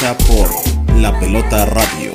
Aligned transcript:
por 0.00 0.48
La 0.96 1.12
Pelota 1.20 1.66
Radio. 1.66 2.14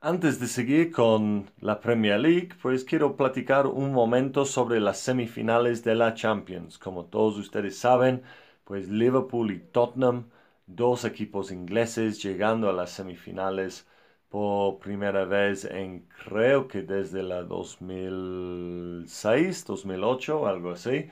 Antes 0.00 0.40
de 0.40 0.48
seguir 0.48 0.90
con 0.90 1.48
la 1.60 1.78
Premier 1.78 2.18
League, 2.18 2.48
pues 2.60 2.82
quiero 2.82 3.14
platicar 3.14 3.68
un 3.68 3.92
momento 3.92 4.44
sobre 4.44 4.80
las 4.80 4.98
semifinales 4.98 5.84
de 5.84 5.94
la 5.94 6.14
Champions. 6.14 6.76
Como 6.76 7.04
todos 7.04 7.36
ustedes 7.36 7.78
saben, 7.78 8.22
pues 8.68 8.88
Liverpool 8.88 9.50
y 9.52 9.60
Tottenham, 9.60 10.30
dos 10.66 11.04
equipos 11.06 11.50
ingleses 11.52 12.22
llegando 12.22 12.68
a 12.70 12.74
las 12.74 12.90
semifinales 12.92 13.86
por 14.28 14.78
primera 14.78 15.24
vez 15.24 15.64
en 15.64 16.06
creo 16.26 16.68
que 16.68 16.82
desde 16.82 17.22
la 17.22 17.42
2006, 17.42 19.64
2008, 19.66 20.46
algo 20.46 20.72
así. 20.72 21.08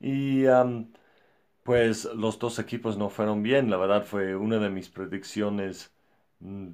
Y 0.00 0.44
pues 1.62 2.04
los 2.14 2.38
dos 2.38 2.58
equipos 2.58 2.96
no 2.98 3.10
fueron 3.10 3.42
bien, 3.42 3.70
la 3.70 3.76
verdad 3.76 4.04
fue 4.04 4.34
una 4.36 4.58
de 4.58 4.70
mis 4.70 4.88
predicciones 4.88 5.92
mm, 6.40 6.68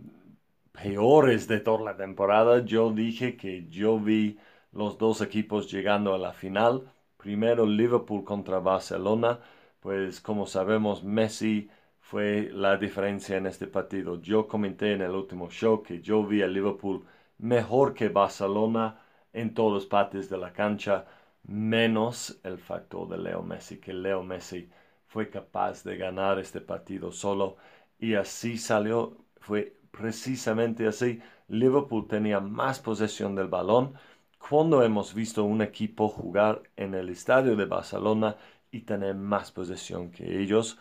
peores 0.72 1.48
de 1.48 1.60
toda 1.60 1.84
la 1.84 1.96
temporada. 1.96 2.64
Yo 2.64 2.90
dije 2.92 3.36
que 3.36 3.66
yo 3.68 3.98
vi 4.00 4.38
los 4.72 4.98
dos 4.98 5.20
equipos 5.20 5.70
llegando 5.70 6.14
a 6.14 6.18
la 6.18 6.32
final. 6.32 6.90
Primero 7.16 7.66
Liverpool 7.66 8.24
contra 8.24 8.58
Barcelona, 8.60 9.40
pues 9.84 10.22
como 10.22 10.46
sabemos 10.46 11.04
Messi 11.04 11.68
fue 12.00 12.48
la 12.50 12.78
diferencia 12.78 13.36
en 13.36 13.46
este 13.46 13.66
partido. 13.66 14.18
Yo 14.22 14.48
comenté 14.48 14.94
en 14.94 15.02
el 15.02 15.10
último 15.10 15.50
show 15.50 15.82
que 15.82 16.00
yo 16.00 16.24
vi 16.24 16.40
a 16.40 16.46
Liverpool 16.46 17.04
mejor 17.36 17.92
que 17.92 18.08
Barcelona 18.08 18.98
en 19.34 19.52
todas 19.52 19.84
partes 19.84 20.30
de 20.30 20.38
la 20.38 20.54
cancha, 20.54 21.04
menos 21.42 22.40
el 22.44 22.56
factor 22.58 23.10
de 23.10 23.18
Leo 23.18 23.42
Messi, 23.42 23.78
que 23.78 23.92
Leo 23.92 24.22
Messi 24.22 24.70
fue 25.06 25.28
capaz 25.28 25.84
de 25.84 25.98
ganar 25.98 26.38
este 26.38 26.62
partido 26.62 27.12
solo 27.12 27.56
y 27.98 28.14
así 28.14 28.56
salió, 28.56 29.18
fue 29.36 29.76
precisamente 29.90 30.86
así. 30.86 31.20
Liverpool 31.48 32.08
tenía 32.08 32.40
más 32.40 32.80
posesión 32.80 33.34
del 33.34 33.48
balón. 33.48 33.92
Cuando 34.38 34.82
hemos 34.82 35.12
visto 35.14 35.44
un 35.44 35.60
equipo 35.62 36.08
jugar 36.08 36.62
en 36.76 36.94
el 36.94 37.10
estadio 37.10 37.54
de 37.56 37.66
Barcelona 37.66 38.36
y 38.74 38.80
tener 38.82 39.14
más 39.14 39.52
posesión 39.52 40.10
que 40.10 40.40
ellos, 40.42 40.78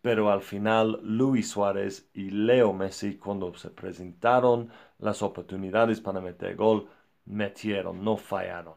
pero 0.00 0.30
al 0.30 0.42
final 0.42 1.00
Luis 1.02 1.50
Suárez 1.50 2.08
y 2.14 2.30
Leo 2.30 2.72
Messi, 2.72 3.16
cuando 3.18 3.52
se 3.54 3.70
presentaron 3.70 4.70
las 4.98 5.22
oportunidades 5.22 6.00
para 6.00 6.20
meter 6.20 6.54
gol, 6.56 6.88
metieron, 7.24 8.04
no 8.04 8.16
fallaron. 8.16 8.74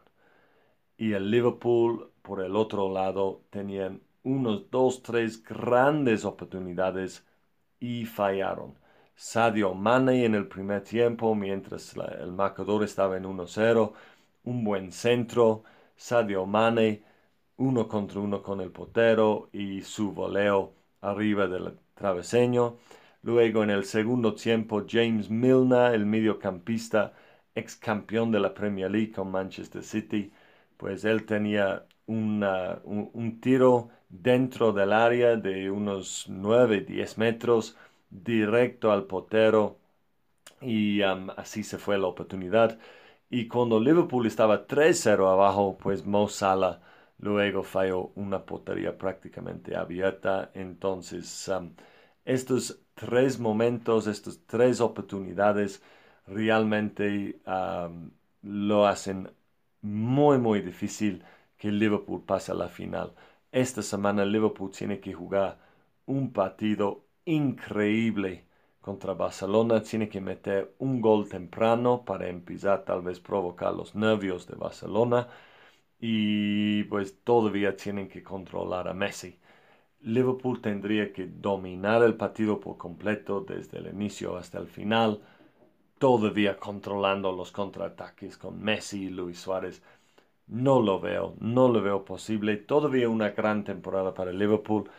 Y 0.97 1.13
el 1.13 1.29
Liverpool, 1.29 2.11
por 2.21 2.41
el 2.41 2.55
otro 2.55 2.91
lado, 2.91 3.43
tenían 3.49 4.01
unos 4.23 4.69
dos, 4.71 5.03
tres 5.03 5.43
grandes 5.43 6.25
oportunidades 6.25 7.25
y 7.79 8.05
fallaron. 8.05 8.75
Sadio 9.15 9.73
Mane 9.75 10.25
en 10.25 10.35
el 10.35 10.47
primer 10.47 10.81
tiempo, 10.83 11.35
mientras 11.35 11.95
el 12.19 12.31
marcador 12.31 12.83
estaba 12.83 13.17
en 13.17 13.25
1-0, 13.25 13.93
un 14.45 14.63
buen 14.63 14.91
centro, 14.91 15.63
Sadio 15.95 16.45
Mane 16.45 17.03
uno 17.57 17.87
contra 17.87 18.19
uno 18.19 18.41
con 18.41 18.61
el 18.61 18.71
portero 18.71 19.49
y 19.53 19.81
su 19.81 20.11
voleo 20.13 20.73
arriba 21.01 21.47
del 21.47 21.77
traveseño. 21.93 22.77
Luego 23.23 23.63
en 23.63 23.69
el 23.71 23.85
segundo 23.85 24.35
tiempo 24.35 24.83
James 24.87 25.29
Milner, 25.29 25.93
el 25.93 26.05
mediocampista 26.05 27.13
ex 27.55 27.75
campeón 27.75 28.31
de 28.31 28.39
la 28.39 28.53
Premier 28.53 28.91
League 28.91 29.11
con 29.11 29.31
Manchester 29.31 29.83
City, 29.83 30.31
pues 30.77 31.05
él 31.05 31.25
tenía 31.25 31.85
un, 32.07 32.43
un, 32.83 33.39
tiro 33.41 33.89
dentro 34.09 34.73
del 34.73 34.93
área 34.93 35.35
de 35.37 35.71
unos 35.71 36.27
9-10 36.29 37.17
metros 37.17 37.77
directo 38.09 38.91
al 38.91 39.05
portero 39.05 39.77
y 40.61 41.01
um, 41.03 41.29
así 41.37 41.63
se 41.63 41.77
fue 41.77 41.97
la 41.97 42.07
oportunidad. 42.07 42.79
Y 43.29 43.47
cuando 43.47 43.79
Liverpool 43.79 44.27
estaba 44.27 44.67
3-0 44.67 45.29
abajo, 45.31 45.77
pues 45.77 46.05
Mo 46.05 46.27
Salah 46.29 46.81
luego 47.19 47.63
falló 47.63 48.11
una 48.15 48.45
portería 48.45 48.97
prácticamente 48.97 49.75
abierta. 49.75 50.51
Entonces, 50.53 51.47
um, 51.49 51.71
estos 52.25 52.79
tres 52.95 53.39
momentos, 53.39 54.07
estas 54.07 54.39
tres 54.45 54.81
oportunidades 54.81 55.81
realmente 56.27 57.39
um, 57.45 58.11
lo 58.41 58.85
hacen 58.87 59.29
muy, 59.81 60.37
muy 60.37 60.61
difícil 60.61 61.23
que 61.57 61.71
Liverpool 61.71 62.23
pase 62.25 62.51
a 62.51 62.55
la 62.55 62.67
final. 62.69 63.13
Esta 63.51 63.81
semana 63.81 64.25
Liverpool 64.25 64.71
tiene 64.71 64.99
que 64.99 65.13
jugar 65.13 65.57
un 66.05 66.31
partido 66.33 67.05
increíble 67.25 68.45
contra 68.81 69.13
Barcelona. 69.13 69.81
Tiene 69.81 70.09
que 70.09 70.21
meter 70.21 70.75
un 70.79 71.01
gol 71.01 71.27
temprano 71.29 72.03
para 72.05 72.27
empezar 72.27 72.83
tal 72.85 73.01
vez 73.01 73.19
provocar 73.19 73.73
los 73.73 73.95
nervios 73.95 74.47
de 74.47 74.55
Barcelona. 74.55 75.27
Y 75.99 76.83
pues 76.85 77.21
todavía 77.23 77.75
tienen 77.75 78.07
que 78.09 78.23
controlar 78.23 78.87
a 78.87 78.93
Messi. 78.93 79.39
Liverpool 80.01 80.61
tendría 80.61 81.13
que 81.13 81.27
dominar 81.27 82.03
el 82.03 82.15
partido 82.15 82.59
por 82.59 82.77
completo 82.77 83.41
desde 83.41 83.79
el 83.79 83.87
inicio 83.87 84.37
hasta 84.37 84.59
el 84.59 84.67
final, 84.67 85.21
todavía 85.99 86.57
controlando 86.57 87.31
los 87.31 87.51
contraataques 87.51 88.37
con 88.37 88.61
Messi 88.63 89.05
y 89.05 89.09
Luis 89.09 89.39
Suárez. 89.39 89.83
No 90.47 90.81
lo 90.81 90.99
veo, 90.99 91.35
no 91.39 91.69
lo 91.69 91.81
veo 91.81 92.05
posible. 92.05 92.57
Todavía 92.57 93.09
una 93.09 93.31
gran 93.31 93.63
temporada 93.63 94.13
para 94.13 94.31
Liverpool 94.33 94.89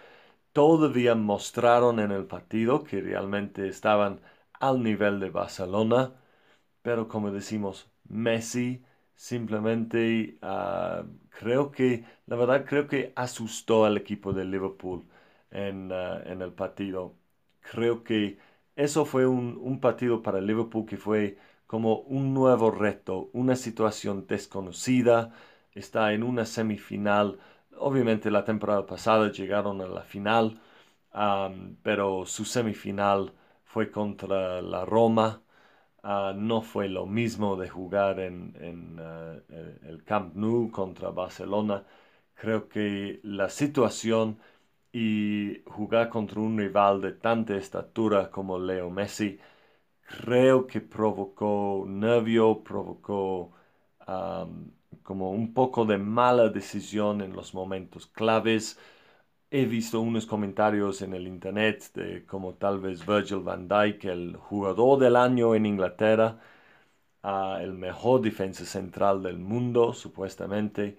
todavía 0.53 1.15
mostraron 1.15 2.01
en 2.01 2.13
el 2.13 2.27
partido 2.27 2.85
que 2.85 3.01
realmente 3.01 3.69
estaban 3.69 4.21
al 4.61 4.83
nivel 4.83 5.21
de 5.21 5.31
Barcelona, 5.31 6.15
pero 6.83 7.09
como 7.09 7.31
decimos, 7.33 7.91
Messi 8.09 8.85
simplemente 9.17 10.39
ah, 10.43 11.05
creo 11.31 11.73
que, 11.73 12.05
la 12.27 12.37
verdad 12.37 12.65
creo 12.67 12.87
que 12.89 13.13
asustó 13.17 13.85
al 13.87 13.97
equipo 13.99 14.33
de 14.35 14.45
Liverpool 14.45 15.05
en, 15.51 15.91
ah, 15.93 16.23
en 16.27 16.43
el 16.43 16.53
partido. 16.53 17.17
Creo 17.61 18.05
que 18.05 18.39
eso 18.77 19.05
fue 19.05 19.27
un, 19.27 19.59
un 19.61 19.81
partido 19.81 20.23
para 20.23 20.41
Liverpool 20.41 20.87
que 20.87 20.97
fue 20.97 21.39
como 21.67 22.01
un 22.01 22.33
nuevo 22.35 22.71
reto, 22.71 23.31
una 23.33 23.57
situación 23.57 24.27
desconocida, 24.29 25.33
está 25.75 26.13
en 26.13 26.23
una 26.23 26.45
semifinal 26.47 27.39
Obviamente 27.79 28.31
la 28.31 28.43
temporada 28.45 28.87
pasada 28.87 29.31
llegaron 29.31 29.83
a 29.83 29.87
la 29.87 30.01
final, 30.03 30.59
pero 31.83 32.27
su 32.27 32.45
semifinal 32.45 33.33
fue 33.65 33.91
contra 33.91 34.63
la 34.63 34.85
Roma. 34.85 35.43
Ah, 36.09 36.33
no 36.37 36.63
fue 36.63 36.89
lo 36.89 37.05
mismo 37.07 37.57
de 37.57 37.69
jugar 37.69 38.21
en, 38.21 38.97
ah, 39.01 39.37
el 39.89 40.05
Camp 40.05 40.35
Nou 40.37 40.71
contra 40.71 41.11
Barcelona. 41.11 41.85
Creo 42.35 42.69
que 42.69 43.21
la 43.25 43.49
situación 43.49 44.39
y 44.93 45.63
jugar 45.67 46.09
contra 46.11 46.41
un 46.41 46.57
rival 46.59 47.01
de 47.01 47.13
tanta 47.13 47.57
estatura 47.57 48.31
como 48.31 48.59
Leo 48.59 48.91
Messi, 48.91 49.39
creo 50.03 50.67
que 50.67 50.81
provocó 50.83 51.85
nervio, 51.89 52.63
provocó 52.65 53.53
como 55.03 55.31
un 55.31 55.55
poco 55.55 55.85
de 55.85 55.99
mala 55.99 56.49
decisión 56.49 57.21
en 57.23 57.33
los 57.35 57.55
momentos 57.55 58.07
claves. 58.07 58.79
He 59.51 59.65
visto 59.65 60.01
unos 60.01 60.27
comentarios 60.27 61.03
en 61.03 61.15
el 61.15 61.27
internet 61.27 61.93
de 61.95 62.25
como 62.27 62.55
tal 62.55 62.81
vez 62.81 63.05
Virgil 63.07 63.41
van 63.41 63.69
Dijk, 63.69 64.05
el 64.05 64.37
jugador 64.37 64.99
del 64.99 65.17
año 65.17 65.55
en 65.55 65.67
Inglaterra, 65.67 66.39
el 67.61 67.73
mejor 67.75 68.21
defensa 68.23 68.65
central 68.65 69.23
del 69.23 69.39
mundo, 69.39 69.93
supuestamente. 69.93 70.99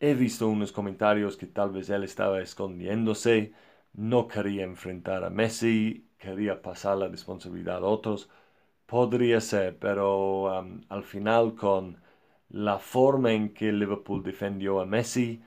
He 0.00 0.14
visto 0.14 0.48
unos 0.48 0.72
comentarios 0.72 1.36
que 1.36 1.46
tal 1.46 1.70
vez 1.72 1.90
él 1.90 2.04
estaba 2.04 2.40
escondiéndose, 2.42 3.52
no 3.94 4.28
quería 4.28 4.64
enfrentar 4.64 5.24
a 5.24 5.30
Messi, 5.30 6.08
quería 6.18 6.62
pasar 6.62 6.98
la 6.98 7.08
responsabilidad 7.08 7.78
a 7.78 7.86
otros. 7.86 8.28
Podría 8.86 9.40
ser, 9.40 9.78
pero 9.78 10.50
al 10.88 11.04
final 11.04 11.54
con 11.56 11.98
la 12.50 12.78
forma 12.78 13.32
en 13.32 13.52
que 13.54 13.72
Liverpool 13.72 14.22
defendió 14.22 14.80
a 14.80 14.86
Messi 14.86 15.42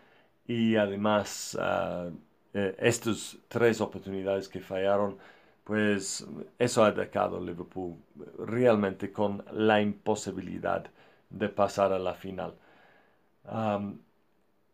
y 0.49 0.75
además 0.77 1.55
uh, 1.61 2.11
estas 2.53 3.37
tres 3.47 3.79
oportunidades 3.81 4.49
que 4.49 4.59
fallaron, 4.59 5.15
pues 5.63 6.25
eso 6.57 6.83
ha 6.83 6.91
dejado 6.91 7.39
Liverpool 7.39 7.95
realmente 8.39 9.11
con 9.11 9.45
la 9.51 9.79
imposibilidad 9.79 10.89
de 11.29 11.49
pasar 11.49 11.93
a 11.93 11.99
la 11.99 12.15
final. 12.15 12.55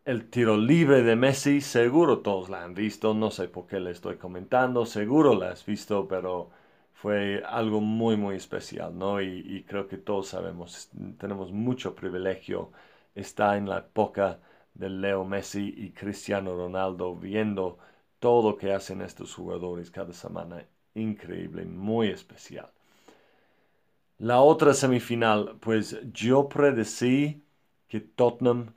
el 0.06 0.30
tiro 0.30 0.56
libre 0.56 1.02
de 1.02 1.14
Messi, 1.14 1.60
seguro 1.60 2.20
todos 2.20 2.48
la 2.48 2.64
han 2.64 2.72
visto, 2.74 3.12
no 3.12 3.30
sé 3.30 3.48
por 3.48 3.66
qué 3.66 3.78
le 3.78 3.90
estoy 3.90 4.16
comentando, 4.16 4.86
seguro 4.86 5.34
la 5.34 5.50
has 5.50 5.66
visto, 5.66 6.08
pero 6.08 6.48
fue 6.94 7.42
algo 7.46 7.82
muy, 7.82 8.16
muy 8.16 8.36
especial, 8.36 8.96
¿no? 8.96 9.20
Y, 9.20 9.62
creo 9.68 9.86
que 9.88 9.98
todos 9.98 10.28
sabemos, 10.28 10.88
tenemos 11.18 11.52
mucho 11.52 11.94
privilegio, 11.94 12.70
está 13.14 13.58
en 13.58 13.68
la 13.68 13.78
época 13.80 14.38
de 14.78 14.90
Leo 14.90 15.24
Messi 15.24 15.74
y 15.76 15.92
Cristiano 15.92 16.56
Ronaldo 16.56 17.14
viendo 17.16 17.78
todo 18.18 18.50
lo 18.50 18.56
que 18.56 18.72
hacen 18.72 19.02
estos 19.02 19.34
jugadores 19.34 19.90
cada 19.90 20.12
semana. 20.12 20.64
Increíble, 20.94 21.64
muy 21.64 22.08
especial. 22.08 22.70
La 24.18 24.40
otra 24.40 24.72
semifinal, 24.74 25.56
pues 25.60 25.98
yo 26.12 26.48
predecí 26.48 27.44
que 27.88 28.00
Tottenham 28.00 28.74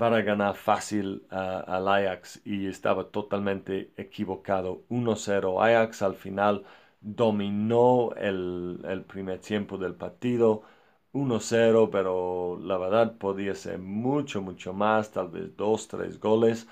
va 0.00 0.08
a 0.14 0.22
ganar 0.22 0.54
fácil 0.56 1.26
al 1.30 1.88
Ajax 1.88 2.40
y 2.44 2.66
estaba 2.66 3.04
totalmente 3.10 3.92
equivocado. 3.96 4.82
1-0 4.90 5.62
Ajax 5.62 6.02
al 6.02 6.14
final 6.14 6.64
dominó 7.00 8.12
el, 8.16 9.04
primer 9.08 9.40
tiempo 9.40 9.78
del 9.78 9.94
partido. 9.94 10.62
1-0, 11.12 11.90
pero 11.90 12.58
la 12.60 12.78
verdad 12.78 13.16
podía 13.18 13.54
ser 13.54 13.78
mucho, 13.78 14.42
mucho 14.42 14.72
más, 14.72 15.10
tal 15.12 15.28
vez 15.28 15.56
2-3 15.56 16.18
goles. 16.20 16.66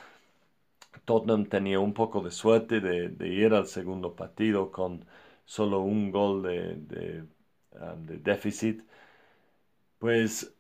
Tottenham 1.05 1.47
tenía 1.47 1.81
un 1.81 1.93
poco 1.95 2.21
de 2.23 2.31
suerte 2.31 2.81
de, 2.81 3.29
ir 3.29 3.55
al 3.55 3.67
segundo 3.67 4.15
partido 4.15 4.71
con 4.71 5.05
solo 5.45 5.81
un 5.81 6.11
gol 6.11 6.43
de, 6.43 7.25
um, 7.73 8.07
de 8.07 8.19
déficit. 8.19 8.83
Pues 9.99 10.55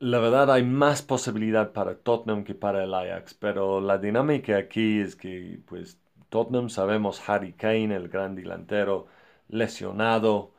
la 0.00 0.18
verdad 0.18 0.50
hay 0.52 0.64
más 0.64 1.02
posibilidad 1.02 1.72
para 1.72 1.96
Tottenham 1.98 2.44
que 2.44 2.54
para 2.54 2.84
el 2.84 2.94
Ajax, 2.94 3.34
pero 3.34 3.80
la 3.80 3.98
dinámica 3.98 4.56
aquí 4.56 5.00
es 5.00 5.16
que 5.16 5.60
pues 5.66 6.00
Tottenham 6.28 6.68
sabemos 6.70 7.28
Harry 7.28 7.52
Kane, 7.54 7.94
el 7.94 8.08
gran 8.08 8.34
delantero, 8.34 9.06
lesionado, 9.48 10.52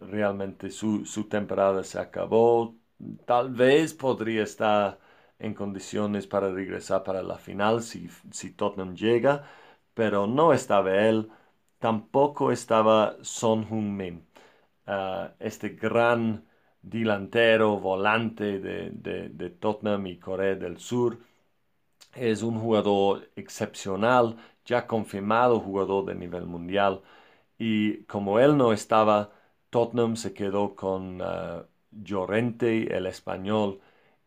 realmente 0.00 0.70
su, 0.70 1.04
temporada 1.28 1.84
se 1.84 1.98
acabó, 1.98 2.76
tal 3.26 3.50
vez 3.50 3.94
podría 3.94 4.42
estar 4.42 4.98
en 5.38 5.54
condiciones 5.54 6.26
para 6.26 6.50
regresar 6.52 7.04
para 7.04 7.22
la 7.22 7.38
final 7.38 7.82
si, 7.82 8.08
si 8.32 8.52
Tottenham 8.52 8.94
llega, 8.96 9.44
pero 9.94 10.26
no 10.26 10.52
estaba 10.52 10.94
él, 11.08 11.30
tampoco 11.78 12.52
estaba 12.52 13.16
Son 13.22 13.64
Heung-min, 13.68 14.26
ah, 14.86 15.32
este 15.40 15.70
gran 15.70 16.44
delantero, 16.82 17.78
volante 17.78 18.60
de, 18.60 19.50
Tottenham 19.60 20.06
y 20.06 20.18
Corea 20.18 20.54
del 20.56 20.78
Sur. 20.78 21.18
Es 22.14 22.42
un 22.42 22.58
jugador 22.60 23.30
excepcional, 23.36 24.36
ya 24.64 24.86
confirmado 24.86 25.60
jugador 25.60 26.06
de 26.06 26.14
nivel 26.14 26.46
mundial. 26.46 27.02
Y 27.58 28.04
como 28.04 28.40
él 28.40 28.56
no 28.56 28.72
estaba, 28.72 29.32
Tottenham 29.76 30.16
se 30.16 30.32
quedó 30.32 30.74
con 30.74 31.20
uh, 31.20 31.66
Llorente, 31.90 32.96
el 32.96 33.06
español, 33.06 33.78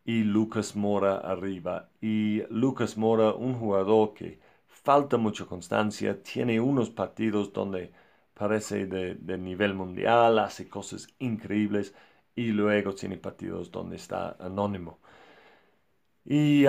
y 0.06 0.24
Lucas 0.24 0.76
Mora 0.76 1.18
arriba. 1.18 1.90
Y 2.02 2.44
Lucas 2.52 2.98
Mora, 2.98 3.34
un 3.34 3.56
jugador 3.56 4.14
que 4.14 4.40
falta 4.68 5.18
mucha 5.18 5.46
constancia, 5.48 6.22
tiene 6.22 6.60
unos 6.60 6.92
partidos 6.92 7.52
donde 7.52 7.92
parece 8.36 8.86
de, 8.86 9.16
de 9.16 9.38
nivel 9.40 9.74
mundial, 9.74 10.38
hace 10.38 10.70
cosas 10.70 11.08
increíbles 11.18 11.96
y 12.36 12.50
luego 12.50 12.94
tiene 12.94 13.18
partidos 13.18 13.72
donde 13.72 13.96
está 13.96 14.36
anónimo. 14.40 15.00
Y 16.26 16.66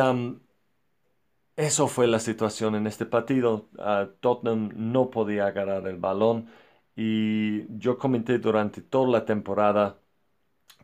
eso 1.57 1.87
fue 1.89 2.07
la 2.07 2.19
situación 2.21 2.75
en 2.75 2.87
este 2.87 3.07
partido. 3.07 3.69
Ah, 3.79 4.09
Tottenham 4.21 4.71
no 4.75 5.11
podía 5.11 5.47
agarrar 5.47 5.87
el 5.87 5.99
balón 5.99 6.49
y 6.97 7.67
yo 7.79 7.99
comenté 7.99 8.39
durante 8.39 8.83
toda 8.83 9.09
la 9.11 9.25
temporada 9.25 9.99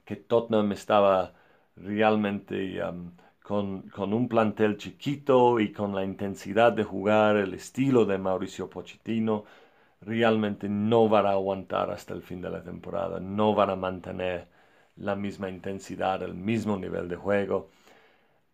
que 0.05 0.17
Tottenham 0.17 0.73
estaba 0.73 1.35
realmente 1.77 2.81
con, 3.43 3.83
con, 3.91 4.13
un 4.15 4.29
plantel 4.29 4.77
chiquito 4.77 5.61
y 5.61 5.73
con 5.73 5.95
la 5.95 6.05
intensidad 6.05 6.73
de 6.73 6.85
jugar, 6.85 7.37
el 7.37 7.55
estilo 7.55 8.05
de 8.07 8.19
Mauricio 8.19 8.71
Pochettino, 8.71 9.45
realmente 10.01 10.69
no 10.69 11.09
van 11.09 11.27
a 11.27 11.33
aguantar 11.33 11.91
hasta 11.91 12.15
el 12.15 12.23
fin 12.23 12.41
de 12.41 12.51
la 12.51 12.63
temporada, 12.63 13.21
no 13.21 13.55
van 13.55 13.71
a 13.71 13.77
mantener 13.77 14.49
la 14.97 15.17
misma 15.17 15.49
intensidad, 15.51 16.23
el 16.23 16.35
mismo 16.35 16.77
nivel 16.79 17.09
de 17.09 17.17
juego. 17.17 17.71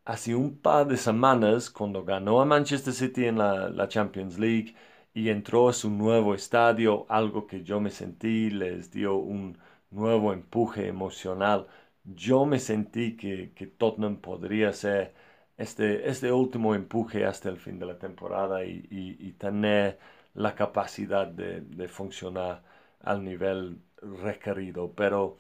Hace 0.05 0.35
un 0.35 0.59
par 0.59 0.87
de 0.89 0.97
semanas, 0.97 1.71
cuando 1.71 2.05
ganó 2.05 2.41
a 2.41 2.45
Manchester 2.45 2.93
City 2.93 3.27
en 3.27 3.39
la, 3.39 3.89
Champions 3.89 4.39
League 4.39 4.75
y 5.15 5.29
entró 5.31 5.69
a 5.69 5.73
su 5.73 5.91
nuevo 5.91 6.35
estadio, 6.35 7.07
algo 7.09 7.47
que 7.47 7.63
yo 7.65 7.81
me 7.81 7.91
sentí 7.91 8.51
les 8.51 8.91
dio 8.91 9.17
un 9.17 9.59
nuevo 9.91 10.33
empuje 10.33 10.89
emocional. 10.89 11.67
Yo 12.05 12.47
me 12.47 12.59
sentí 12.59 13.17
que, 13.17 13.53
que 13.55 13.67
Tottenham 13.67 14.17
podría 14.19 14.73
ser 14.73 15.15
este, 15.57 16.09
este 16.09 16.33
último 16.33 16.75
empuje 16.75 17.25
hasta 17.27 17.49
el 17.49 17.59
fin 17.59 17.79
de 17.79 17.87
la 17.87 17.99
temporada 17.99 18.65
y, 18.65 19.35
tener 19.39 19.99
la 20.35 20.55
capacidad 20.55 21.27
de, 21.27 21.61
de 21.63 21.89
funcionar 21.89 22.63
al 23.01 23.25
nivel 23.25 23.79
requerido. 24.03 24.93
Pero 24.95 25.39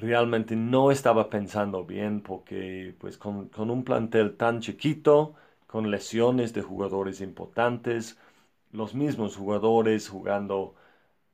realmente 0.00 0.56
no 0.56 0.90
estaba 0.90 1.28
pensando 1.30 1.84
bien 1.84 2.20
porque 2.22 2.94
pues 2.98 3.18
con, 3.18 3.50
un 3.56 3.84
plantel 3.84 4.36
tan 4.36 4.60
chiquito, 4.60 5.34
con 5.66 5.90
lesiones 5.90 6.52
de 6.54 6.62
jugadores 6.62 7.20
importantes, 7.20 8.18
los 8.72 8.94
mismos 8.94 9.36
jugadores 9.36 10.08
jugando 10.08 10.74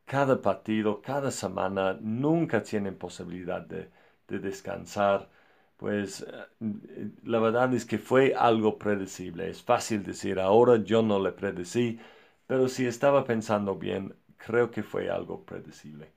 cada 0.05 0.41
partido, 0.43 1.01
cada 1.03 1.31
semana, 1.31 1.99
nunca 2.01 2.63
tienen 2.63 2.97
posibilidad 2.97 3.63
de, 3.63 3.91
descansar. 4.29 5.31
Pues 5.77 6.23
eh, 6.23 7.11
la 7.25 7.39
verdad 7.41 7.73
es 7.75 7.85
que 7.85 7.99
fue 7.99 8.35
algo 8.35 8.79
predecible. 8.79 9.51
Es 9.51 9.63
fácil 9.63 10.03
decir 10.03 10.41
ahora, 10.41 10.77
yo 10.79 11.03
no 11.03 11.21
le 11.21 11.33
predecí, 11.33 11.99
pero 12.47 12.69
si 12.69 12.87
estaba 12.87 13.25
pensando 13.25 13.77
bien, 13.77 14.15
creo 14.37 14.71
que 14.71 14.83
fue 14.83 15.11
algo 15.11 15.45
predecible. 15.45 16.13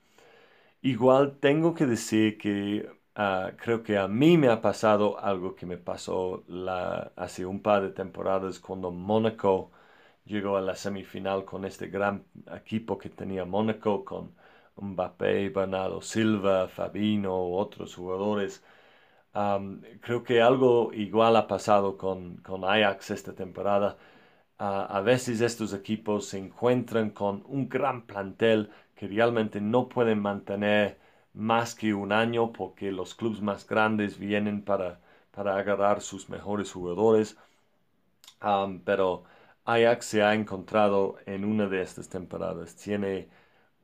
Igual 0.82 1.38
tengo 1.40 1.74
que 1.74 1.86
decir 1.86 2.38
que 2.38 2.90
ah, 3.16 3.52
creo 3.58 3.84
que 3.84 3.98
a 3.98 4.08
mí 4.08 4.38
me 4.38 4.50
ha 4.50 4.62
pasado 4.62 5.20
algo 5.20 5.56
que 5.56 5.66
me 5.66 5.78
pasó 5.78 6.44
la, 6.48 7.12
hace 7.16 7.46
un 7.46 7.62
par 7.62 7.84
de 7.84 7.90
temporadas 7.92 8.60
cuando 8.60 8.92
Mónaco 8.92 9.72
llegó 10.28 10.58
a 10.58 10.62
la 10.62 10.76
semifinal 10.76 11.46
con 11.46 11.66
este 11.66 11.88
gran 11.88 12.26
equipo 12.56 12.98
que 12.98 13.10
tenía 13.10 13.46
Mónaco 13.46 14.04
con 14.06 14.36
Mbappé, 14.80 15.50
Bernardo 15.50 16.02
Silva, 16.02 16.68
Fabino, 16.68 17.36
otros 17.54 17.96
jugadores. 17.96 18.64
creo 20.02 20.24
que 20.24 20.42
algo 20.42 20.92
igual 20.94 21.36
ha 21.36 21.48
pasado 21.48 21.98
con, 21.98 22.38
con 22.38 22.64
Ajax 22.66 23.12
esta 23.12 23.34
temporada. 23.34 23.98
Ah, 24.60 24.86
a 24.90 25.02
veces 25.02 25.42
estos 25.42 25.74
equipos 25.74 26.28
se 26.28 26.40
encuentran 26.40 27.12
con 27.12 27.44
un 27.48 27.70
gran 27.70 28.06
plantel 28.08 28.70
que 28.96 29.08
realmente 29.08 29.62
no 29.62 29.88
pueden 29.90 30.20
mantener 30.20 30.98
más 31.34 31.76
que 31.76 31.94
un 31.94 32.12
año 32.12 32.52
porque 32.54 32.92
los 32.92 33.16
clubes 33.16 33.42
más 33.42 33.68
grandes 33.68 34.18
vienen 34.20 34.64
para, 34.64 35.00
para 35.32 35.58
agarrar 35.58 36.02
sus 36.02 36.30
mejores 36.30 36.72
jugadores. 36.72 37.38
pero 38.86 39.24
Ajax 39.68 40.06
se 40.08 40.24
ha 40.24 40.34
encontrado 40.34 41.18
en 41.28 41.46
una 41.46 41.68
de 41.68 41.82
estas 41.82 42.10
temporadas. 42.10 42.76
Tiene 42.76 43.30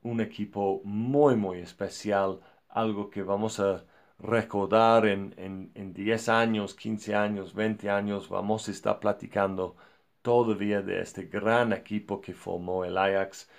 un 0.04 0.22
equipo 0.22 0.82
muy, 0.86 1.36
muy 1.36 1.60
especial, 1.60 2.40
algo 2.70 3.10
que 3.10 3.24
vamos 3.24 3.60
a 3.60 3.86
recordar 4.20 5.06
en, 5.08 5.34
en, 5.38 5.72
en 5.76 5.94
10 5.94 6.30
años, 6.30 6.74
15 6.76 7.16
años, 7.16 7.54
20 7.54 7.90
años. 7.90 8.30
Vamos 8.30 8.68
a 8.68 8.72
estar 8.72 9.00
platicando 9.00 9.76
todavía 10.24 10.82
de 10.82 11.02
este 11.02 11.26
gran 11.26 11.74
equipo 11.74 12.22
que 12.22 12.34
formó 12.34 12.86
el 12.86 12.98
Ajax 12.98 13.50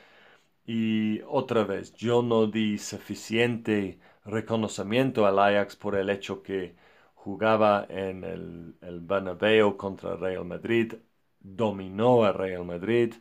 y 0.67 1.21
otra 1.23 1.65
vez, 1.65 1.93
yo 1.95 2.23
no 2.23 2.47
di 2.47 2.79
suficiente 2.79 3.99
reconocimiento 4.25 5.27
al 5.27 5.39
Ajax 5.39 5.77
por 5.77 5.95
el 5.97 6.11
hecho 6.11 6.43
que 6.43 6.77
jugaba 7.15 7.87
en 7.89 8.25
el, 8.25 8.77
el 8.81 9.01
Bernabéu 9.01 9.77
contra 9.77 10.17
Real 10.17 10.45
Madrid, 10.45 10.95
dominó 11.45 12.25
a 12.25 12.33
Real 12.33 12.65
Madrid, 12.67 13.15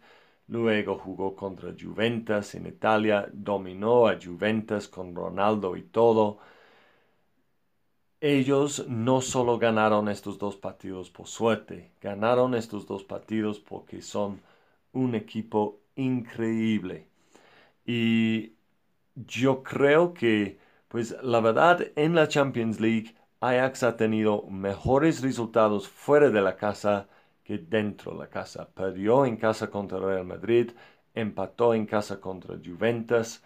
luego 0.48 0.98
jugó 1.00 1.36
contra 1.36 1.76
Juventus 1.80 2.56
en 2.56 2.68
Italia, 2.68 3.30
dominó 3.34 4.08
a 4.08 4.18
Juventus 4.22 4.88
con 4.88 5.16
Ronaldo 5.16 5.78
y 5.78 5.84
todo. 5.84 6.40
Ellos 8.22 8.88
no 8.88 9.22
solo 9.22 9.60
ganaron 9.60 10.08
estos 10.10 10.38
dos 10.40 10.56
partidos 10.56 11.10
por 11.12 11.28
suerte, 11.28 11.92
ganaron 12.02 12.56
estos 12.56 12.88
dos 12.88 13.04
partidos 13.04 13.60
porque 13.60 14.02
son 14.02 14.42
un 14.94 15.14
equipo 15.16 15.80
increíble 15.96 17.08
y 17.86 18.54
yo 19.16 19.64
creo 19.64 20.14
que, 20.14 20.60
pues 20.90 21.16
la 21.24 21.42
verdad, 21.42 21.82
en 21.98 22.16
la 22.16 22.28
Champions 22.30 22.80
League, 22.80 23.16
Ajax 23.42 23.84
ha 23.84 23.98
tenido 23.98 24.44
mejores 24.50 25.22
resultados 25.24 25.88
fuera 25.90 26.30
de 26.32 26.42
la 26.42 26.58
casa 26.58 27.10
que 27.44 27.58
dentro 27.60 28.14
de 28.14 28.20
la 28.20 28.30
casa. 28.30 28.68
Perdió 28.70 29.26
en 29.26 29.38
casa 29.38 29.70
contra 29.70 30.00
Real 30.00 30.26
Madrid, 30.26 30.72
empató 31.14 31.74
en 31.74 31.86
casa 31.86 32.20
contra 32.20 32.58
Juventus. 32.64 33.42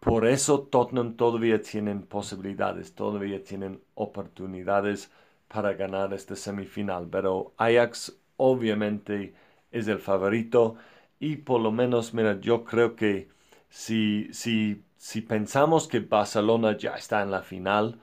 Por 0.00 0.26
eso 0.26 0.62
Tottenham 0.62 1.16
todavía 1.16 1.60
tienen 1.62 2.02
posibilidades, 2.02 2.94
todavía 2.94 3.42
tienen 3.42 3.80
oportunidades 3.94 5.10
para 5.48 5.74
ganar 5.74 6.12
esta 6.12 6.34
semifinal. 6.36 7.08
Pero 7.10 7.54
Ajax 7.56 8.18
obviamente 8.36 9.34
es 9.70 9.86
el 9.88 9.98
favorito 9.98 10.76
y 11.20 11.36
por 11.36 11.60
lo 11.60 11.70
menos, 11.70 12.14
mira, 12.14 12.40
yo 12.40 12.64
creo 12.64 12.96
que 12.96 13.28
si, 13.68 14.28
si, 14.32 14.84
si 14.96 15.20
pensamos 15.22 15.86
que 15.86 16.00
Barcelona 16.00 16.76
ya 16.76 16.96
está 16.96 17.22
en 17.22 17.30
la 17.30 17.42
final, 17.42 18.00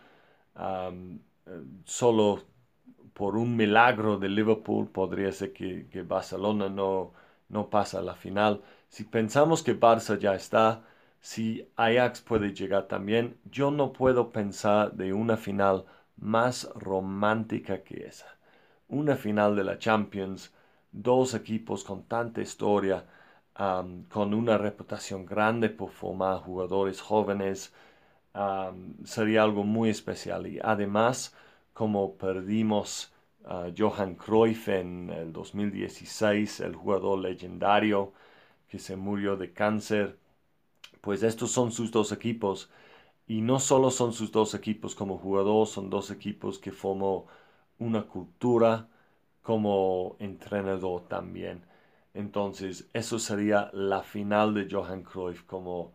solo 1.86 2.44
por 3.20 3.36
un 3.36 3.58
milagro 3.58 4.18
de 4.18 4.30
Liverpool 4.30 4.88
podría 4.88 5.34
ser 5.34 5.52
que, 5.52 6.04
Barcelona 6.08 6.70
no, 6.70 7.12
no 7.50 7.70
pasa 7.70 8.00
a 8.00 8.02
la 8.02 8.16
final. 8.16 8.62
Si 8.88 9.04
pensamos 9.04 9.62
que 9.62 9.78
Barça 9.78 10.18
ya 10.18 10.36
está, 10.36 10.84
si 11.20 11.68
Ajax 11.76 12.22
puede 12.22 12.54
llegar 12.54 12.88
también, 12.88 13.38
yo 13.52 13.72
no 13.72 13.92
puedo 13.92 14.32
pensar 14.32 14.94
de 14.94 15.12
una 15.12 15.36
final 15.36 15.84
más 16.16 16.70
romántica 16.76 17.84
que 17.84 18.06
esa. 18.08 18.38
Una 18.88 19.18
final 19.18 19.54
de 19.58 19.66
la 19.66 19.78
Champions, 19.78 20.54
dos 20.94 21.34
equipos 21.34 21.84
con 21.84 22.04
tanta 22.04 22.40
historia, 22.40 23.06
con 23.54 24.34
una 24.34 24.58
reputación 24.58 25.26
grande 25.26 25.70
por 25.70 25.90
formar 25.90 26.38
jugadores 26.38 27.02
jóvenes, 27.02 27.74
sería 29.04 29.44
algo 29.44 29.66
muy 29.66 29.90
especial. 29.90 30.48
Y 30.48 30.58
además, 30.64 31.36
como 31.80 32.18
perdimos 32.18 33.14
a 33.46 33.68
Johan 33.78 34.16
Cruyff 34.16 34.68
en 34.68 35.10
el 35.12 35.32
2016, 35.32 36.60
el 36.60 36.76
jugador 36.76 37.20
legendario 37.20 38.12
que 38.68 38.80
se 38.80 38.98
murió 38.98 39.38
de 39.38 39.54
cáncer, 39.54 40.18
pues 41.02 41.24
estos 41.24 41.52
son 41.52 41.72
sus 41.72 41.90
dos 41.92 42.12
equipos. 42.12 42.70
Y 43.28 43.42
no 43.42 43.60
solo 43.62 43.92
son 43.92 44.12
sus 44.14 44.32
dos 44.34 44.56
equipos 44.56 44.94
como 44.94 45.18
jugador, 45.20 45.68
son 45.68 45.90
dos 45.90 46.12
equipos 46.12 46.60
que 46.60 46.74
formó 46.74 47.28
una 47.80 48.04
cultura 48.08 48.90
como 49.42 50.18
entrenador 50.20 51.08
también. 51.08 51.64
Entonces, 52.14 52.90
eso 52.94 53.20
sería 53.20 53.70
la 53.74 54.04
final 54.04 54.54
de 54.54 54.68
Johan 54.70 55.04
Cruyff, 55.04 55.44
como 55.46 55.94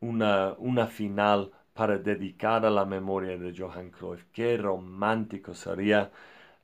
una, 0.00 0.54
una 0.58 0.86
final 0.86 1.52
para 1.76 1.98
dedicar 1.98 2.64
a 2.64 2.70
la 2.70 2.86
memoria 2.86 3.36
de 3.36 3.54
Johan 3.56 3.90
Cruyff. 3.90 4.24
Qué 4.32 4.56
romántico 4.56 5.54
sería. 5.54 6.10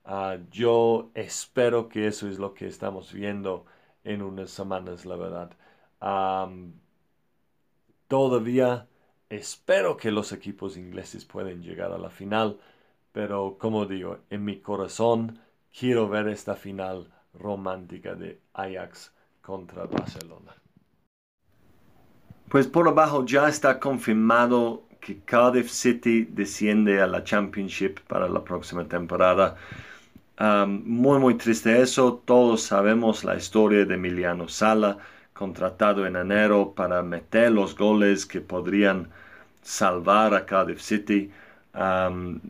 Ah, 0.04 0.38
yo 0.50 1.10
espero 1.14 1.88
que 1.88 2.06
eso 2.06 2.28
es 2.28 2.38
lo 2.38 2.54
que 2.54 2.66
estamos 2.66 3.12
viendo 3.12 3.66
en 4.04 4.22
unas 4.22 4.50
semanas, 4.50 5.04
la 5.06 5.16
verdad. 5.16 5.50
todavía 8.08 8.86
espero 9.28 9.96
que 9.96 10.10
los 10.10 10.32
equipos 10.32 10.76
ingleses 10.76 11.24
puedan 11.24 11.62
llegar 11.62 11.92
a 11.92 11.98
la 11.98 12.10
final, 12.10 12.58
pero 13.12 13.56
como 13.58 13.86
digo, 13.86 14.18
en 14.30 14.44
mi 14.44 14.60
corazón 14.60 15.38
quiero 15.78 16.08
ver 16.08 16.28
esta 16.28 16.56
final 16.56 17.10
romántica 17.34 18.14
de 18.14 18.40
Ajax 18.54 19.12
contra 19.42 19.84
Barcelona. 19.86 20.54
Pues 22.48 22.66
por 22.66 22.88
abajo 22.88 23.24
ya 23.24 23.48
está 23.48 23.80
confirmado 23.80 24.84
que 25.02 25.18
Cardiff 25.24 25.68
City 25.68 26.28
desciende 26.30 27.02
a 27.02 27.06
la 27.08 27.24
Championship 27.24 27.98
para 28.06 28.28
la 28.28 28.42
próxima 28.44 28.84
temporada. 28.86 29.56
muy 30.68 31.18
muy 31.18 31.34
triste 31.34 31.82
eso, 31.82 32.22
todos 32.24 32.62
sabemos 32.62 33.24
la 33.24 33.36
historia 33.36 33.84
de 33.84 33.94
Emiliano 33.94 34.48
Sala, 34.48 34.98
contratado 35.32 36.06
en 36.06 36.16
enero 36.16 36.72
para 36.76 37.02
meter 37.02 37.50
los 37.52 37.76
goles 37.76 38.26
que 38.26 38.40
podrían 38.40 39.08
salvar 39.62 40.34
a 40.34 40.46
Cardiff 40.46 40.80
City, 40.80 41.30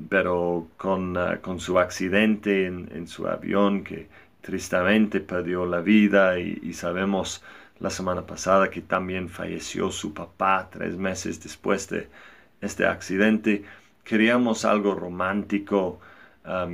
pero 0.09 0.69
con, 0.77 1.17
ah, 1.17 1.39
con, 1.41 1.61
su 1.61 1.79
accidente 1.79 2.67
en, 2.67 3.07
su 3.07 3.27
avión 3.27 3.85
que 3.85 4.09
tristemente 4.43 5.21
perdió 5.21 5.65
la 5.67 5.81
vida 5.81 6.39
y, 6.39 6.73
sabemos 6.75 7.43
la 7.81 7.91
semana 7.91 8.27
pasada 8.27 8.71
que 8.71 8.83
también 8.83 9.29
falleció 9.29 9.91
su 9.91 10.13
papá 10.15 10.69
tres 10.71 10.97
meses 10.97 11.43
después 11.43 11.89
de 11.89 12.09
este 12.62 12.87
accidente. 12.87 13.64
Queríamos 14.04 14.64
algo 14.64 14.95
romántico, 14.95 16.00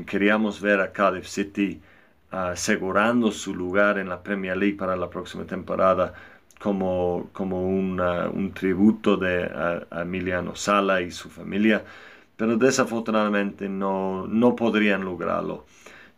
queríamos 0.07 0.61
ver 0.61 0.81
a 0.81 0.93
Cardiff 0.93 1.27
City 1.27 1.81
asegurando 2.31 3.33
su 3.33 3.55
lugar 3.55 3.99
en 3.99 4.09
la 4.09 4.23
Premier 4.23 4.57
League 4.57 4.77
para 4.77 4.97
la 4.97 5.11
próxima 5.11 5.45
temporada 5.45 6.15
como, 6.59 7.31
como 7.33 7.67
un 7.67 8.53
tributo 8.55 9.17
de 9.17 9.45
a, 9.45 10.03
Emiliano 10.03 10.55
Sala 10.57 11.01
y 11.01 11.11
su 11.11 11.31
familia, 11.31 11.85
pero 12.37 12.57
desafortunadamente 12.57 13.69
no, 13.69 14.27
no 14.27 14.57
podrían 14.57 15.05
lograrlo. 15.05 15.67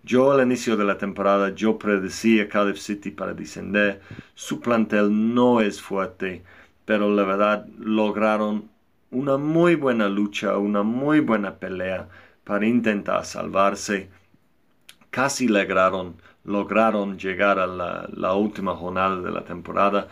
Yo 0.03 0.33
al 0.33 0.43
inicio 0.43 0.77
de 0.77 0.85
la 0.85 0.97
temporada, 0.99 1.51
yo 1.55 1.79
predecía 1.79 2.49
Cardiff 2.49 2.79
City 2.79 3.11
para 3.11 3.35
descender. 3.35 4.01
Su 4.35 4.61
plantel 4.61 5.35
no 5.35 5.61
es 5.61 5.81
fuerte, 5.83 6.43
pero 6.87 7.11
la 7.15 7.25
verdad 7.25 7.67
lograron 7.79 8.70
una 9.11 9.37
muy 9.37 9.75
buena 9.75 10.09
lucha, 10.09 10.57
una 10.59 10.83
muy 10.83 11.21
buena 11.21 11.57
pelea 11.59 12.09
para 12.45 12.67
intentar 12.67 13.25
salvarse. 13.25 14.11
Casi 15.11 15.49
lograron, 15.49 16.17
lograron 16.45 17.19
llegar 17.19 17.59
a 17.59 17.67
la, 17.67 18.35
última 18.35 18.75
jornada 18.77 19.21
de 19.21 19.31
la 19.31 19.45
temporada, 19.45 20.09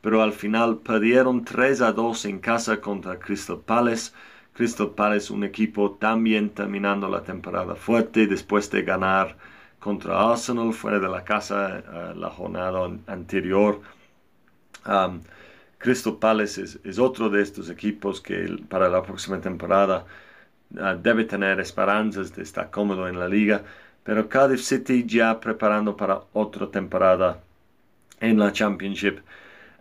pero 0.00 0.22
al 0.22 0.32
final 0.32 0.78
perdieron 0.78 1.44
3 1.44 1.82
a 1.82 1.92
2 1.92 2.24
en 2.26 2.38
casa 2.40 2.80
contra 2.80 3.18
Crystal 3.18 3.58
Palace. 3.58 4.12
Crystal 4.54 4.90
Palace, 4.90 5.32
un 5.32 5.44
equipo 5.44 5.92
también 5.92 6.50
terminando 6.50 7.08
la 7.08 7.22
temporada 7.22 7.74
fuerte 7.76 8.26
después 8.26 8.70
de 8.70 8.82
ganar 8.82 9.36
contra 9.78 10.30
Arsenal 10.32 10.72
fuera 10.74 10.98
de 10.98 11.08
la 11.08 11.24
casa 11.24 11.78
eh, 11.78 12.14
la 12.16 12.30
jornada 12.30 12.90
anterior. 13.06 13.80
Crystal 15.80 16.18
Palace 16.18 16.62
es, 16.84 16.98
otro 16.98 17.30
de 17.30 17.40
estos 17.40 17.70
equipos 17.70 18.20
que 18.20 18.62
para 18.68 18.88
la 18.90 19.02
próxima 19.02 19.40
temporada 19.40 20.04
uh, 20.74 20.94
debe 21.02 21.24
tener 21.24 21.58
esperanzas 21.58 22.34
de 22.36 22.42
estar 22.42 22.70
cómodo 22.70 23.08
en 23.08 23.18
la 23.18 23.26
liga, 23.26 23.62
pero 24.04 24.28
Cardiff 24.28 24.60
City 24.60 25.04
ya 25.06 25.40
preparando 25.40 25.96
para 25.96 26.20
otra 26.34 26.70
temporada 26.70 27.40
en 28.20 28.38
la 28.38 28.52
Championship. 28.52 29.20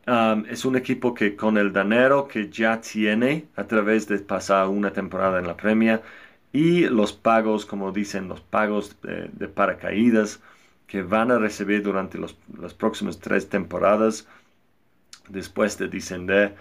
Um, 0.08 0.46
es 0.50 0.64
un 0.64 0.78
equipo 0.78 1.14
que 1.14 1.36
con 1.36 1.58
el 1.58 1.74
dinero 1.74 2.28
que 2.30 2.50
ya 2.50 2.80
tiene 2.80 3.48
a 3.58 3.66
través 3.66 4.08
de 4.08 4.20
pasar 4.20 4.70
una 4.70 4.94
temporada 4.94 5.40
en 5.40 5.48
la 5.48 5.58
Premier 5.58 6.02
y 6.54 6.86
los 6.88 7.12
pagos, 7.12 7.66
como 7.66 7.92
dicen, 7.92 8.30
los 8.30 8.40
pagos 8.40 8.96
de, 9.02 9.48
paracaídas 9.50 10.40
que 10.88 11.04
van 11.04 11.30
a 11.32 11.40
recibir 11.40 11.84
durante 11.84 12.18
las 12.18 12.74
próximas 12.74 13.20
tres 13.20 13.50
temporadas 13.50 14.28
después 15.30 15.78
de 15.78 15.88
descender, 15.88 16.56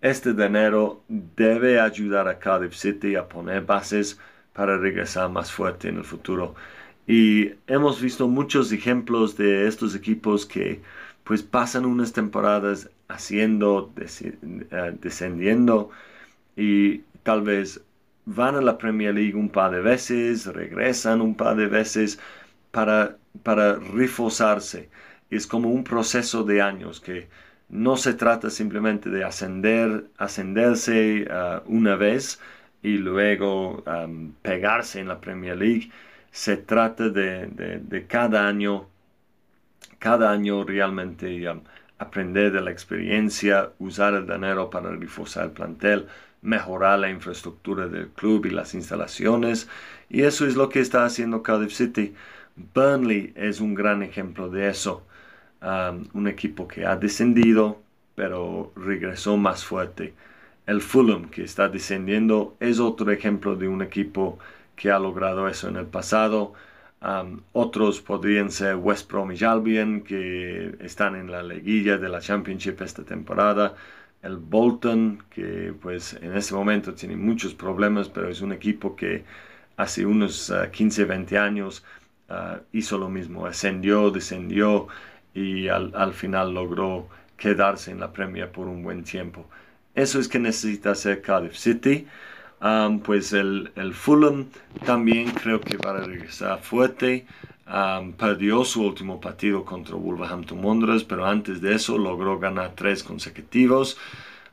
este 0.00 0.32
dinero 0.32 1.02
debe 1.08 1.80
ayudar 1.80 2.28
a 2.28 2.38
Cardiff 2.38 2.74
City 2.74 3.16
a 3.16 3.28
poner 3.28 3.64
bases 3.64 4.18
para 4.52 4.78
regresar 4.78 5.30
más 5.30 5.52
fuerte 5.52 5.88
en 5.88 5.98
el 5.98 6.04
futuro. 6.04 6.54
Y 7.06 7.52
hemos 7.66 8.00
visto 8.00 8.28
muchos 8.28 8.72
ejemplos 8.72 9.36
de 9.36 9.66
estos 9.66 9.94
equipos 9.94 10.46
que 10.46 10.80
pues 11.24 11.42
pasan 11.42 11.84
unas 11.84 12.12
temporadas 12.12 12.90
haciendo, 13.08 13.92
eh, 13.96 14.96
descendiendo 15.00 15.90
y 16.56 16.98
tal 17.22 17.42
vez 17.42 17.82
van 18.26 18.56
a 18.56 18.60
la 18.60 18.78
Premier 18.78 19.14
League 19.14 19.34
un 19.34 19.48
par 19.50 19.72
de 19.72 19.80
veces, 19.80 20.46
regresan 20.46 21.20
un 21.20 21.34
par 21.34 21.56
de 21.56 21.66
veces 21.66 22.18
para, 22.70 23.16
para 23.42 23.74
reforzarse. 23.76 24.88
Es 25.30 25.46
como 25.46 25.70
un 25.70 25.84
proceso 25.84 26.44
de 26.44 26.62
años 26.62 27.00
que 27.00 27.28
no 27.70 27.96
se 27.96 28.14
trata 28.14 28.50
simplemente 28.50 29.10
de 29.10 29.24
ascender, 29.24 30.06
ascenderse 30.18 31.26
uh, 31.30 31.62
una 31.66 31.96
vez 31.96 32.40
y 32.82 32.98
luego 32.98 33.82
um, 33.86 34.32
pegarse 34.42 35.00
en 35.00 35.08
la 35.08 35.20
Premier 35.20 35.56
League. 35.56 35.90
Se 36.32 36.56
trata 36.56 37.08
de, 37.08 38.04
cada 38.08 38.46
año 38.46 38.88
cada 39.98 40.30
año 40.32 40.64
realmente 40.64 41.48
um, 41.50 41.60
aprender 41.98 42.52
de 42.52 42.60
la 42.62 42.70
experiencia, 42.70 43.70
usar 43.78 44.14
el 44.14 44.26
dinero 44.26 44.70
para 44.70 44.90
reforzar 44.90 45.44
el 45.44 45.50
plantel, 45.52 46.06
mejorar 46.42 46.98
la 46.98 47.10
infraestructura 47.10 47.86
del 47.86 48.08
club 48.08 48.46
y 48.46 48.50
las 48.50 48.74
instalaciones. 48.74 49.68
Y 50.08 50.22
eso 50.22 50.46
es 50.46 50.56
lo 50.56 50.70
que 50.70 50.80
está 50.80 51.04
haciendo 51.04 51.42
Cardiff 51.42 51.72
City. 51.72 52.14
Burnley 52.74 53.32
es 53.36 53.60
un 53.60 53.74
gran 53.74 54.02
ejemplo 54.02 54.48
de 54.48 54.70
eso. 54.70 55.04
Un 55.62 56.26
equipo 56.28 56.66
que 56.66 56.86
ha 56.86 56.96
descendido, 56.96 57.80
pero 58.14 58.72
regresó 58.76 59.36
más 59.36 59.64
fuerte. 59.64 60.14
el 60.66 60.80
Fulham, 60.82 61.30
que 61.30 61.42
está 61.44 61.68
descendiendo, 61.68 62.56
es 62.60 62.78
otro 62.80 63.10
ejemplo 63.12 63.56
de 63.56 63.68
un 63.68 63.82
equipo 63.82 64.38
que 64.76 64.90
ha 64.90 64.98
logrado 64.98 65.48
eso 65.48 65.68
en 65.68 65.76
el 65.76 65.86
pasado. 65.86 66.54
otros 67.52 68.00
podrían 68.00 68.50
ser 68.50 68.76
West 68.76 69.10
Bromwich 69.10 69.42
Albion, 69.42 70.02
que 70.02 70.76
están 70.80 71.16
en 71.16 71.30
la 71.30 71.42
liguilla 71.42 71.98
de 71.98 72.08
la 72.08 72.20
Championship 72.20 72.80
esta 72.82 73.04
temporada. 73.04 73.74
El 74.22 74.36
Bolton, 74.36 75.22
que 75.30 75.74
pues 75.80 76.14
en 76.14 76.36
este 76.36 76.54
momento 76.54 76.94
tiene 76.94 77.16
muchos 77.16 77.54
problemas, 77.54 78.08
pero 78.08 78.28
es 78.28 78.40
un 78.42 78.52
equipo 78.52 78.96
que 78.96 79.24
hace 79.76 80.04
unos 80.06 80.52
15, 80.72 81.02
ah, 81.02 81.06
20 81.06 81.38
años 81.38 81.84
ah, 82.28 82.60
hizo 82.72 82.98
lo 82.98 83.08
mismo, 83.08 83.46
ascendió, 83.46 84.10
descendió 84.10 84.88
y 85.34 85.68
al, 85.68 85.92
al, 85.94 86.12
final 86.14 86.54
logró 86.54 87.08
quedarse 87.36 87.90
en 87.90 88.00
la 88.00 88.12
Premier 88.12 88.50
por 88.50 88.66
un 88.68 88.82
buen 88.82 89.04
tiempo. 89.04 89.46
Eso 89.94 90.20
es 90.20 90.28
que 90.28 90.38
necesita 90.38 90.92
hacer 90.92 91.22
Cardiff 91.22 91.56
City. 91.56 92.06
pues 93.04 93.32
el, 93.32 93.72
el, 93.76 93.94
Fulham 93.94 94.46
también 94.84 95.30
creo 95.30 95.60
que 95.60 95.76
va 95.76 95.90
a 95.90 96.00
regresar 96.00 96.60
fuerte. 96.62 97.26
perdió 98.18 98.64
su 98.64 98.82
último 98.82 99.20
partido 99.20 99.64
contra 99.64 99.96
Wolverhampton 99.96 100.64
Wanderers, 100.64 101.04
pero 101.04 101.24
antes 101.26 101.60
de 101.60 101.74
eso 101.74 101.98
logró 101.98 102.38
ganar 102.38 102.72
tres 102.74 103.02
consecutivos. 103.02 103.96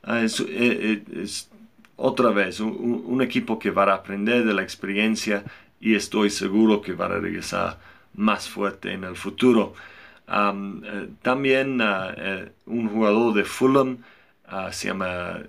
Ah, 0.03 0.21
es, 0.23 1.49
otra 1.97 2.29
vez 2.29 2.59
un, 2.59 3.21
equipo 3.21 3.59
que 3.59 3.71
va 3.71 3.83
a 3.85 3.95
aprender 3.95 4.45
de 4.45 4.53
la 4.53 4.61
experiencia 4.61 5.43
y 5.79 5.95
estoy 5.95 6.29
seguro 6.29 6.81
que 6.81 6.93
va 6.93 7.05
a 7.05 7.19
regresar 7.19 7.79
más 8.15 8.47
fuerte 8.49 8.93
en 8.93 9.03
el 9.03 9.15
futuro. 9.15 9.73
Eh, 10.27 11.09
también 11.21 11.81
un 12.65 12.89
jugador 12.89 13.33
de 13.33 13.43
Fulham 13.43 13.99
Ah, 14.49 14.71
se 14.71 14.87
llama 14.87 15.41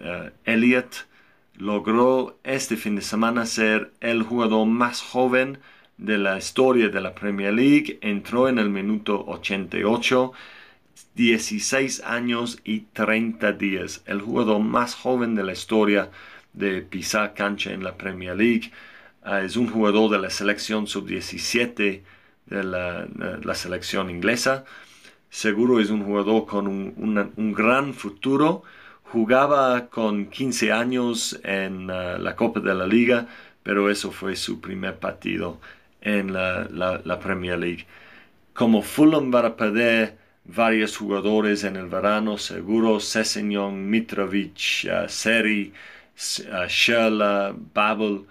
Elliot, 0.44 1.06
logró 1.54 2.40
este 2.42 2.76
fin 2.76 2.96
de 2.96 3.02
semana 3.02 3.46
ser 3.46 3.92
el 4.00 4.24
jugador 4.24 4.66
más 4.66 5.02
joven 5.02 5.58
de 5.98 6.18
la 6.18 6.36
historia 6.36 6.88
de 6.88 7.00
la 7.00 7.14
Premier 7.14 7.54
League. 7.54 7.98
Entró 8.02 8.48
en 8.48 8.58
el 8.58 8.70
minuto 8.70 9.24
88, 9.24 10.32
16 11.14 12.02
años 12.02 12.58
y 12.64 12.80
30 12.92 13.52
días. 13.52 14.02
El 14.06 14.20
jugador 14.20 14.58
más 14.60 14.96
joven 14.96 15.36
de 15.36 15.44
la 15.44 15.52
historia 15.52 16.10
de 16.52 16.82
pisar 16.82 17.34
cancha 17.34 17.72
en 17.72 17.84
la 17.84 17.96
Premier 17.96 18.36
League. 18.36 18.72
Ah, 19.22 19.42
es 19.42 19.56
un 19.56 19.68
jugador 19.70 20.10
de 20.10 20.18
la 20.18 20.30
selección 20.30 20.88
sub-17 20.88 22.02
de 22.50 22.64
la, 22.64 23.54
selección 23.54 24.10
inglesa. 24.10 24.64
Seguro 25.30 25.80
es 25.80 25.90
un 25.90 26.04
jugador 26.04 26.46
con 26.46 26.66
un 26.66 27.52
gran 27.52 27.94
futuro 27.94 28.62
Jugaba 29.12 29.88
con 29.88 30.26
15 30.26 30.70
años 30.70 31.40
en 31.42 31.90
uh, 31.90 32.18
la 32.18 32.36
Copa 32.36 32.60
de 32.60 32.74
la 32.74 32.86
Liga, 32.86 33.26
pero 33.62 33.88
eso 33.88 34.12
fue 34.12 34.36
su 34.36 34.60
primer 34.60 34.98
partido 34.98 35.58
en 36.02 36.34
la, 36.34 37.18
Premier 37.22 37.58
League. 37.58 37.86
Como 38.52 38.82
Fulham 38.82 39.34
va 39.34 39.46
a 39.46 39.56
perder 39.56 40.18
varios 40.44 40.98
jugadores 40.98 41.64
en 41.64 41.76
el 41.76 41.86
verano, 41.86 42.36
seguro 42.36 43.00
Sessignon, 43.00 43.88
Mitrovic, 43.88 44.84
uh, 44.84 45.08
Seri, 45.08 45.72
uh, 46.40 47.54
Babel, 47.72 48.26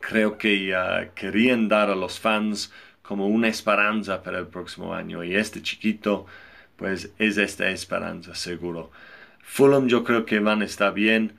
creo 0.00 0.36
que 0.36 0.74
uh, 0.74 1.14
querían 1.14 1.68
dar 1.68 1.90
a 1.90 1.94
los 1.94 2.18
fans 2.18 2.72
como 3.10 3.26
una 3.26 3.48
esperanza 3.48 4.22
para 4.22 4.38
el 4.38 4.46
próximo 4.46 4.94
año 4.94 5.24
y 5.24 5.34
este 5.34 5.60
chiquito 5.62 6.26
pues 6.76 7.10
es 7.18 7.38
esta 7.38 7.68
esperanza 7.70 8.36
seguro. 8.36 8.92
Fulham 9.42 9.88
yo 9.88 10.04
creo 10.04 10.24
que 10.24 10.38
van 10.38 10.62
a 10.62 10.64
estar 10.64 10.94
bien 10.94 11.32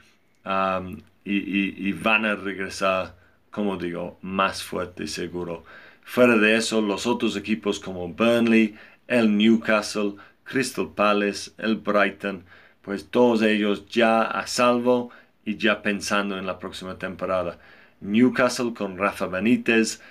y, 1.24 1.92
van 1.94 2.26
a 2.26 2.36
regresar, 2.36 3.16
como 3.52 3.78
digo, 3.78 4.20
más 4.22 4.62
fuerte 4.62 5.08
seguro. 5.08 5.64
Fuera 6.04 6.36
de 6.36 6.58
eso, 6.58 6.82
los 6.82 7.08
otros 7.08 7.38
equipos 7.38 7.80
como 7.80 8.10
Burnley, 8.10 8.76
el 9.08 9.38
Newcastle, 9.38 10.16
Crystal 10.44 10.92
Palace, 10.94 11.52
el 11.58 11.78
Brighton, 11.78 12.44
pues 12.82 13.10
todos 13.10 13.44
ellos 13.44 13.86
ya 13.88 14.24
a 14.24 14.46
salvo 14.46 15.12
y 15.46 15.56
ya 15.56 15.82
pensando 15.82 16.38
en 16.38 16.46
la 16.46 16.60
próxima 16.60 16.98
temporada. 16.98 17.60
Newcastle 18.02 18.74
con 18.74 18.98
Rafa 18.98 19.28
Benítez, 19.28 20.02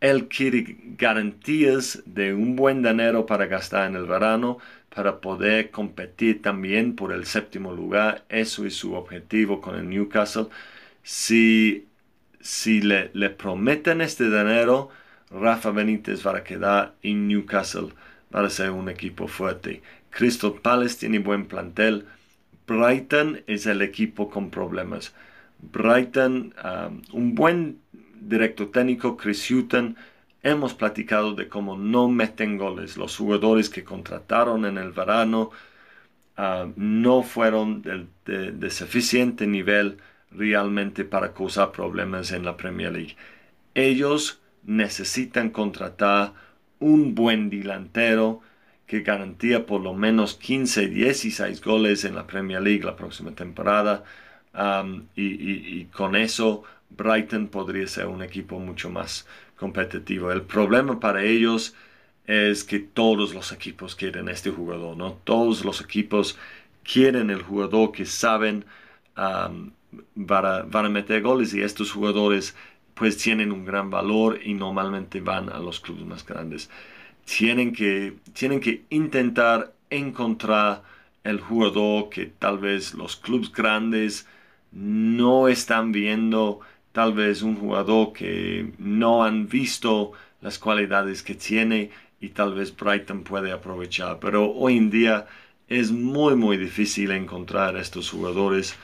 él 0.00 0.28
quiere 0.28 0.76
garantías 0.96 2.02
de 2.06 2.34
un 2.34 2.56
buen 2.56 2.82
dinero 2.82 3.26
para 3.26 3.46
gastar 3.46 3.88
en 3.90 3.96
el 3.96 4.06
verano, 4.06 4.58
para 4.94 5.20
poder 5.20 5.70
competir 5.70 6.42
también 6.42 6.94
por 6.94 7.12
el 7.12 7.26
séptimo 7.26 7.72
lugar. 7.72 8.24
Eso 8.28 8.64
es 8.64 8.74
su 8.74 8.94
objetivo 8.94 9.60
con 9.60 9.76
el 9.76 9.88
Newcastle. 9.88 10.46
Si, 11.02 11.86
si 12.40 12.80
le, 12.80 13.10
le 13.14 13.30
prometen 13.30 14.00
este 14.00 14.24
dinero, 14.24 14.90
Rafa 15.30 15.70
Benítez 15.70 16.26
va 16.26 16.38
a 16.38 16.44
quedar 16.44 16.94
en 17.02 17.28
Newcastle 17.28 17.88
para 18.30 18.50
ser 18.50 18.70
un 18.70 18.88
equipo 18.88 19.28
fuerte. 19.28 19.82
Crystal 20.10 20.54
Palace 20.62 20.98
tiene 20.98 21.18
buen 21.18 21.46
plantel. 21.46 22.06
Brighton 22.66 23.42
es 23.46 23.66
el 23.66 23.82
equipo 23.82 24.28
con 24.30 24.50
problemas. 24.50 25.14
Brighton, 25.60 26.54
um, 26.64 27.02
un 27.12 27.34
buen 27.34 27.80
director 28.20 28.70
técnico, 28.70 29.16
Chris 29.16 29.50
Hutton, 29.50 29.96
hemos 30.42 30.74
platicado 30.74 31.34
de 31.34 31.48
cómo 31.48 31.76
no 31.76 32.08
meten 32.08 32.56
goles. 32.56 32.96
Los 32.96 33.16
jugadores 33.16 33.68
que 33.68 33.84
contrataron 33.84 34.64
en 34.64 34.78
el 34.78 34.92
verano 34.92 35.50
ah, 36.36 36.66
no 36.76 37.22
fueron 37.22 37.82
de, 37.82 38.70
suficiente 38.70 39.46
nivel 39.46 39.98
realmente 40.30 41.04
para 41.04 41.32
causar 41.32 41.72
problemas 41.72 42.32
en 42.32 42.44
la 42.44 42.56
Premier 42.56 42.92
League. 42.92 43.16
Ellos 43.74 44.40
necesitan 44.64 45.50
contratar 45.50 46.34
un 46.80 47.14
buen 47.14 47.50
delantero 47.50 48.40
que 48.86 49.00
garantía 49.02 49.66
por 49.66 49.80
lo 49.82 49.94
menos 49.94 50.34
15, 50.34 50.88
16 50.88 51.60
goles 51.62 52.04
en 52.04 52.14
la 52.14 52.26
Premier 52.26 52.62
League 52.62 52.84
la 52.84 52.96
próxima 52.96 53.32
temporada. 53.32 54.04
y, 55.14 55.84
con 55.86 56.16
eso 56.16 56.64
Brighton 56.90 57.48
podría 57.48 57.86
ser 57.86 58.06
un 58.06 58.22
equipo 58.22 58.58
mucho 58.58 58.90
más 58.90 59.26
competitivo. 59.56 60.32
El 60.32 60.42
problema 60.42 60.98
para 61.00 61.22
ellos 61.22 61.74
es 62.26 62.64
que 62.64 62.78
todos 62.78 63.34
los 63.34 63.52
equipos 63.52 63.94
quieren 63.94 64.28
este 64.28 64.50
jugador, 64.50 64.96
¿no? 64.96 65.14
Todos 65.24 65.64
los 65.64 65.80
equipos 65.80 66.38
quieren 66.84 67.30
el 67.30 67.42
jugador 67.42 67.92
que 67.92 68.04
saben 68.04 68.64
um, 69.16 69.70
para, 70.26 70.88
meter 70.88 71.22
goles 71.22 71.54
y 71.54 71.62
estos 71.62 71.92
jugadores 71.92 72.54
pues 72.94 73.16
tienen 73.16 73.52
un 73.52 73.64
gran 73.64 73.90
valor 73.90 74.40
y 74.42 74.54
normalmente 74.54 75.20
van 75.20 75.50
a 75.50 75.58
los 75.58 75.80
clubes 75.80 76.04
más 76.04 76.26
grandes. 76.26 76.68
Tienen 77.24 77.72
que, 77.72 78.16
tienen 78.32 78.60
que 78.60 78.84
intentar 78.90 79.72
encontrar 79.90 80.82
el 81.24 81.40
jugador 81.40 82.10
que 82.10 82.26
tal 82.26 82.58
vez 82.58 82.94
los 82.94 83.16
clubes 83.16 83.52
grandes 83.52 84.26
no 84.72 85.48
están 85.48 85.92
viendo 85.92 86.60
tal 86.98 87.12
vez 87.12 87.42
un 87.42 87.54
jugador 87.54 88.12
que 88.12 88.72
no 88.78 89.22
han 89.22 89.46
visto 89.46 90.10
las 90.40 90.58
cualidades 90.58 91.22
que 91.22 91.36
tiene 91.36 91.92
y 92.20 92.30
tal 92.30 92.54
vez 92.54 92.76
Brighton 92.76 93.22
puede 93.22 93.52
aprovechar. 93.52 94.18
Pero 94.18 94.50
hoy 94.50 94.78
en 94.78 94.90
día 94.90 95.28
es 95.68 95.92
muy 95.92 96.34
muy 96.34 96.56
difícil 96.56 97.12
encontrar 97.12 97.76
estos 97.76 98.10
jugadores. 98.10 98.74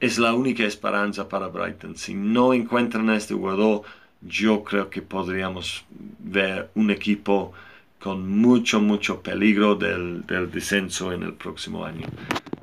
Es 0.00 0.18
la 0.18 0.34
única 0.34 0.64
esperanza 0.64 1.28
para 1.28 1.46
Brighton. 1.46 1.94
Si 1.94 2.12
no 2.12 2.54
encuentran 2.54 3.08
a 3.08 3.16
este 3.16 3.34
jugador, 3.34 3.82
yo 4.20 4.64
creo 4.64 4.90
que 4.90 5.00
podríamos 5.00 5.84
ver 6.18 6.70
un 6.74 6.90
equipo 6.90 7.52
con 8.00 8.28
mucho, 8.28 8.80
mucho 8.80 9.22
peligro 9.22 9.76
del, 9.76 10.26
del 10.26 10.50
descenso 10.50 11.12
en 11.12 11.22
el 11.22 11.34
próximo 11.34 11.84
año. 11.84 12.08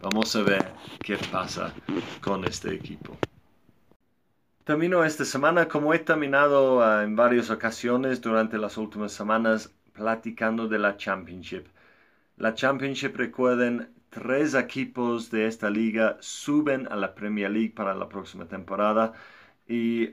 Vamos 0.01 0.35
a 0.35 0.43
ver 0.43 0.73
qué 1.01 1.15
pasa 1.31 1.73
con 2.19 2.43
este 2.43 2.73
equipo. 2.73 3.17
Termino 4.69 5.03
esta 5.03 5.25
semana 5.25 5.67
como 5.67 5.95
he 5.95 5.97
terminado 5.97 6.83
ah, 6.83 7.03
en 7.03 7.15
varias 7.15 7.49
ocasiones 7.49 8.21
durante 8.21 8.59
las 8.59 8.77
últimas 8.77 9.11
semanas 9.11 9.73
platicando 9.93 10.67
de 10.67 10.77
la 10.77 10.95
Championship. 10.95 11.65
La 12.37 12.53
Championship, 12.53 13.15
recuerden, 13.15 13.89
tres 14.11 14.53
equipos 14.53 15.31
de 15.31 15.47
esta 15.47 15.71
liga 15.71 16.17
suben 16.19 16.87
a 16.91 16.95
la 16.97 17.15
Premier 17.15 17.49
League 17.49 17.73
para 17.75 17.95
la 17.95 18.07
próxima 18.07 18.45
temporada 18.45 19.13
y 19.67 20.11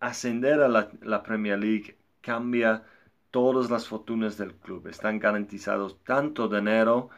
ascender 0.00 0.62
a 0.62 0.68
la, 0.68 0.88
la 1.02 1.22
Premier 1.22 1.60
League 1.60 1.96
cambia 2.22 2.82
todas 3.30 3.70
las 3.70 3.86
fortunas 3.86 4.36
del 4.36 4.54
club. 4.54 4.88
Están 4.88 5.20
garantizados 5.20 6.02
tanto 6.02 6.48
dinero 6.48 7.10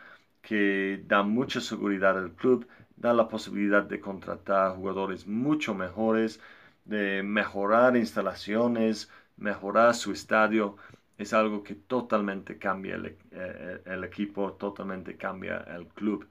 que 0.42 1.02
da 1.06 1.22
mucha 1.22 1.62
seguridad 1.62 2.18
al 2.18 2.32
club, 2.32 2.66
da 2.94 3.14
la 3.14 3.26
posibilidad 3.26 3.84
de 3.84 4.00
contratar 4.00 4.76
jugadores 4.76 5.26
mucho 5.26 5.74
mejores, 5.74 6.40
de 6.84 7.22
mejorar 7.22 7.96
instalaciones, 7.96 9.10
mejorar 9.36 9.94
su 9.94 10.12
estadio, 10.12 10.76
es 11.18 11.32
algo 11.32 11.62
que 11.62 11.74
totalmente 11.74 12.58
cambia 12.58 12.96
el, 12.96 13.16
eh, 13.30 13.82
equipo, 14.04 14.52
totalmente 14.54 15.16
cambia 15.16 15.58
el 15.76 15.86
club. 15.88 16.28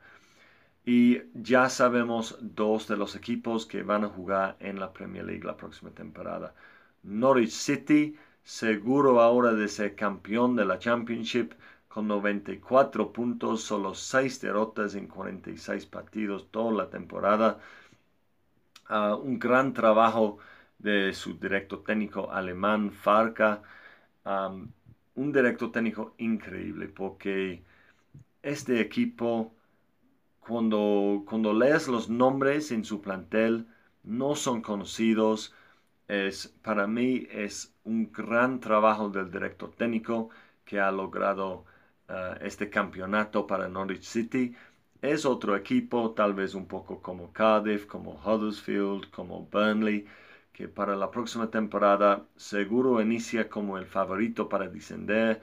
Y 0.85 1.21
ya 1.33 1.69
sabemos 1.69 2.37
dos 2.41 2.87
de 2.87 2.97
los 2.97 3.15
equipos 3.15 3.65
que 3.65 3.83
van 3.83 4.03
a 4.03 4.09
jugar 4.09 4.57
en 4.59 4.79
la 4.79 4.91
Premier 4.91 5.25
League 5.25 5.45
la 5.45 5.55
próxima 5.55 5.91
temporada. 5.91 6.53
Norwich 7.03 7.51
City, 7.51 8.17
seguro 8.43 9.21
ahora 9.21 9.53
de 9.53 9.67
ser 9.69 9.95
campeón 9.95 10.55
de 10.55 10.65
la 10.65 10.79
Championship, 10.79 11.53
con 11.87 12.07
94 12.07 13.13
puntos, 13.13 13.63
solo 13.63 13.93
6 13.93 14.41
derrotas 14.41 14.95
en 14.95 15.07
46 15.07 15.85
partidos 15.85 16.49
toda 16.51 16.71
la 16.73 16.89
temporada. 16.89 17.59
Un 18.89 19.39
gran 19.39 19.73
trabajo 19.73 20.37
de 20.79 21.13
su 21.13 21.37
director 21.39 21.83
técnico 21.83 22.31
alemán, 22.31 22.91
Farca. 22.91 23.61
un 25.15 25.31
director 25.31 25.71
técnico 25.71 26.13
increíble 26.17 26.87
porque 26.87 27.63
este 28.43 28.81
equipo, 28.81 29.53
cuando, 30.39 31.23
cuando 31.27 31.53
lees 31.53 31.87
los 31.87 32.09
nombres 32.09 32.71
en 32.71 32.83
su 32.85 33.01
plantel, 33.01 33.67
no 34.03 34.35
son 34.35 34.61
conocidos. 34.61 35.53
Es, 36.07 36.47
para 36.61 36.87
mí 36.87 37.27
es 37.31 37.73
un 37.85 38.11
gran 38.11 38.59
trabajo 38.59 39.09
del 39.09 39.31
director 39.31 39.73
técnico 39.75 40.29
que 40.65 40.79
ha 40.79 40.91
logrado 40.91 41.65
eh, 42.09 42.37
este 42.41 42.69
campeonato 42.69 43.47
para 43.47 43.67
Norwich 43.69 44.03
City. 44.03 44.55
Es 45.03 45.23
otro 45.25 45.55
equipo, 45.55 46.13
tal 46.15 46.33
vez 46.33 46.55
un 46.55 46.65
poco 46.67 46.99
como 47.01 47.31
Cardiff, 47.31 47.85
como 47.85 48.13
Huddersfield, 48.25 49.09
como 49.11 49.45
Burnley, 49.47 50.05
que 50.51 50.67
para 50.67 50.95
la 50.95 51.11
próxima 51.11 51.49
temporada 51.51 52.25
seguro 52.35 52.99
inicia 53.01 53.49
como 53.49 53.77
el 53.77 53.85
favorito 53.85 54.47
para 54.49 54.67
descender, 54.69 55.41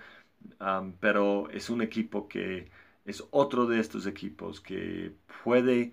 pero 1.00 1.48
es 1.50 1.70
un 1.70 1.82
equipo 1.82 2.28
que 2.28 2.70
es 3.04 3.24
otro 3.30 3.66
de 3.66 3.80
estos 3.80 4.06
equipos 4.06 4.60
que 4.60 5.14
puede 5.44 5.92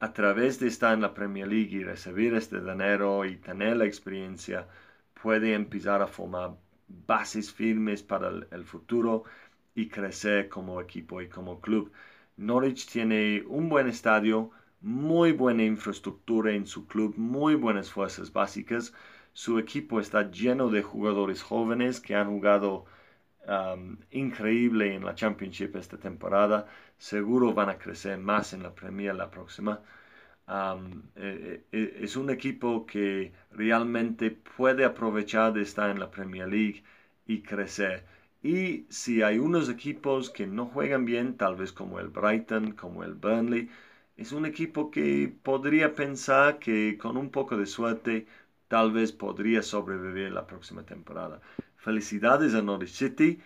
a 0.00 0.12
través 0.12 0.60
de 0.60 0.68
estar 0.68 0.94
en 0.94 1.02
la 1.02 1.14
Premier 1.14 1.48
League 1.48 1.76
y 1.76 1.84
recibir 1.84 2.34
este 2.34 2.60
dinero 2.60 3.24
y 3.24 3.36
tener 3.38 3.76
la 3.76 3.86
experiencia, 3.86 4.68
puede 5.22 5.54
empezar 5.54 6.02
a 6.02 6.06
formar 6.08 6.56
bases 6.88 7.52
firmes 7.52 8.02
para 8.02 8.30
el 8.50 8.64
futuro 8.64 9.24
y 9.74 9.88
crecer 9.88 10.48
como 10.48 10.80
equipo 10.80 11.22
y 11.22 11.28
como 11.28 11.60
club. 11.60 11.92
Norwich 12.36 12.86
tiene 12.86 13.42
un 13.46 13.68
buen 13.68 13.88
estadio, 13.88 14.50
muy 14.80 15.32
buena 15.32 15.64
infraestructura 15.64 16.52
en 16.52 16.66
su 16.66 16.86
club, 16.86 17.14
muy 17.16 17.54
buenas 17.54 17.90
fuerzas 17.90 18.32
básicas. 18.32 18.92
Su 19.32 19.58
equipo 19.58 20.00
está 20.00 20.30
lleno 20.30 20.68
de 20.70 20.82
jugadores 20.82 21.42
jóvenes 21.42 22.00
que 22.00 22.14
han 22.14 22.28
jugado 22.30 22.86
increíble 24.10 24.94
en 24.94 25.04
la 25.04 25.14
Championship 25.14 25.76
esta 25.76 25.98
temporada. 25.98 26.66
Seguro 26.98 27.52
van 27.52 27.68
a 27.68 27.78
crecer 27.78 28.18
más 28.18 28.52
en 28.52 28.62
la 28.62 28.74
Premier 28.74 29.14
la 29.14 29.30
próxima. 29.30 29.80
Um, 30.46 31.02
eh, 31.16 31.64
eh, 31.72 31.98
es 32.02 32.16
un 32.16 32.28
equipo 32.30 32.84
que 32.86 33.32
realmente 33.52 34.30
puede 34.30 34.84
aprovechar 34.84 35.52
de 35.54 35.62
estar 35.62 35.90
en 35.90 35.98
la 35.98 36.10
Premier 36.10 36.48
League 36.48 36.84
y 37.26 37.42
crecer. 37.42 38.04
Y 38.44 38.86
si 38.90 39.22
hay 39.22 39.38
unos 39.38 39.70
equipos 39.70 40.28
que 40.28 40.46
no 40.46 40.66
juegan 40.66 41.06
bien, 41.06 41.36
tal 41.38 41.56
vez 41.56 41.72
como 41.72 41.98
el 41.98 42.08
Brighton, 42.08 42.72
como 42.72 43.02
el 43.02 43.14
Burnley, 43.14 43.70
es 44.18 44.32
un 44.32 44.44
equipo 44.44 44.90
que 44.90 45.34
podría 45.42 45.94
pensar 45.94 46.58
que 46.58 46.98
con 46.98 47.16
un 47.16 47.30
poco 47.30 47.56
de 47.56 47.64
suerte 47.64 48.26
tal 48.68 48.92
vez 48.92 49.12
podría 49.12 49.62
sobrevivir 49.62 50.30
la 50.30 50.46
próxima 50.46 50.82
temporada. 50.84 51.40
Felicidades 51.78 52.54
a 52.54 52.60
Norwich 52.60 52.90
City, 52.92 53.40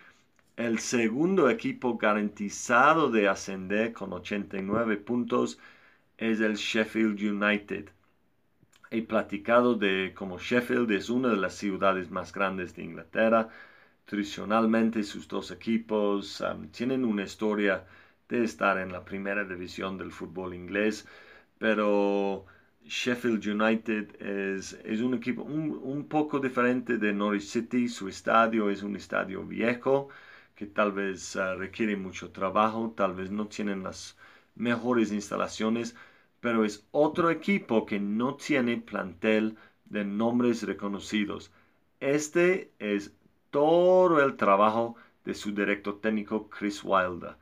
el 0.57 0.79
segundo 0.79 1.49
equipo 1.49 1.97
garantizado 1.97 3.09
de 3.09 3.29
ascender 3.29 3.93
con 3.93 4.11
89 4.11 4.97
puntos 4.97 5.59
es 6.17 6.41
el 6.41 6.55
Sheffield 6.55 7.21
United. 7.21 7.89
He 8.91 9.01
platicado 9.03 9.75
de 9.75 10.13
cómo 10.13 10.39
Sheffield 10.39 10.91
es 10.91 11.09
una 11.09 11.29
de 11.29 11.37
las 11.37 11.55
ciudades 11.55 12.11
más 12.11 12.33
grandes 12.33 12.75
de 12.75 12.83
Inglaterra, 12.83 13.49
Tradicionalmente 14.09 15.03
sus 15.03 15.27
dos 15.27 15.51
equipos 15.51 16.43
tienen 16.71 17.05
una 17.05 17.21
historia 17.25 17.85
de 18.27 18.43
estar 18.43 18.79
en 18.79 18.91
la 18.91 19.05
primera 19.05 19.43
división 19.43 19.99
del 19.99 20.11
fútbol 20.11 20.55
inglés, 20.55 21.07
pero 21.59 22.43
Sheffield 22.83 23.45
United 23.45 24.19
es, 24.19 24.73
es 24.83 25.01
un 25.01 25.13
equipo 25.13 25.43
un, 25.43 26.07
poco 26.07 26.39
diferente 26.39 26.97
de 26.97 27.13
Norwich 27.13 27.43
City. 27.43 27.87
Su 27.87 28.07
estadio 28.07 28.71
es 28.71 28.81
un 28.81 28.95
estadio 28.95 29.45
viejo 29.45 30.09
que 30.55 30.65
tal 30.65 30.91
vez 30.91 31.35
ah, 31.35 31.53
requiere 31.53 31.95
mucho 31.95 32.31
trabajo, 32.31 32.91
tal 32.97 33.13
vez 33.13 33.29
no 33.29 33.47
tienen 33.47 33.83
las 33.83 34.17
mejores 34.55 35.11
instalaciones, 35.11 35.95
pero 36.39 36.65
es 36.65 36.87
otro 36.89 37.29
equipo 37.29 37.85
que 37.85 37.99
no 37.99 38.33
tiene 38.37 38.77
plantel 38.77 39.55
de 39.85 40.03
nombres 40.03 40.63
reconocidos. 40.63 41.51
Este 41.99 42.71
es 42.79 43.18
todo 43.51 44.23
el 44.23 44.35
trabajo 44.37 44.95
de 45.25 45.33
su 45.33 45.51
director 45.53 45.99
técnico 46.01 46.49
Chris 46.49 46.81
Wilder. 46.83 47.35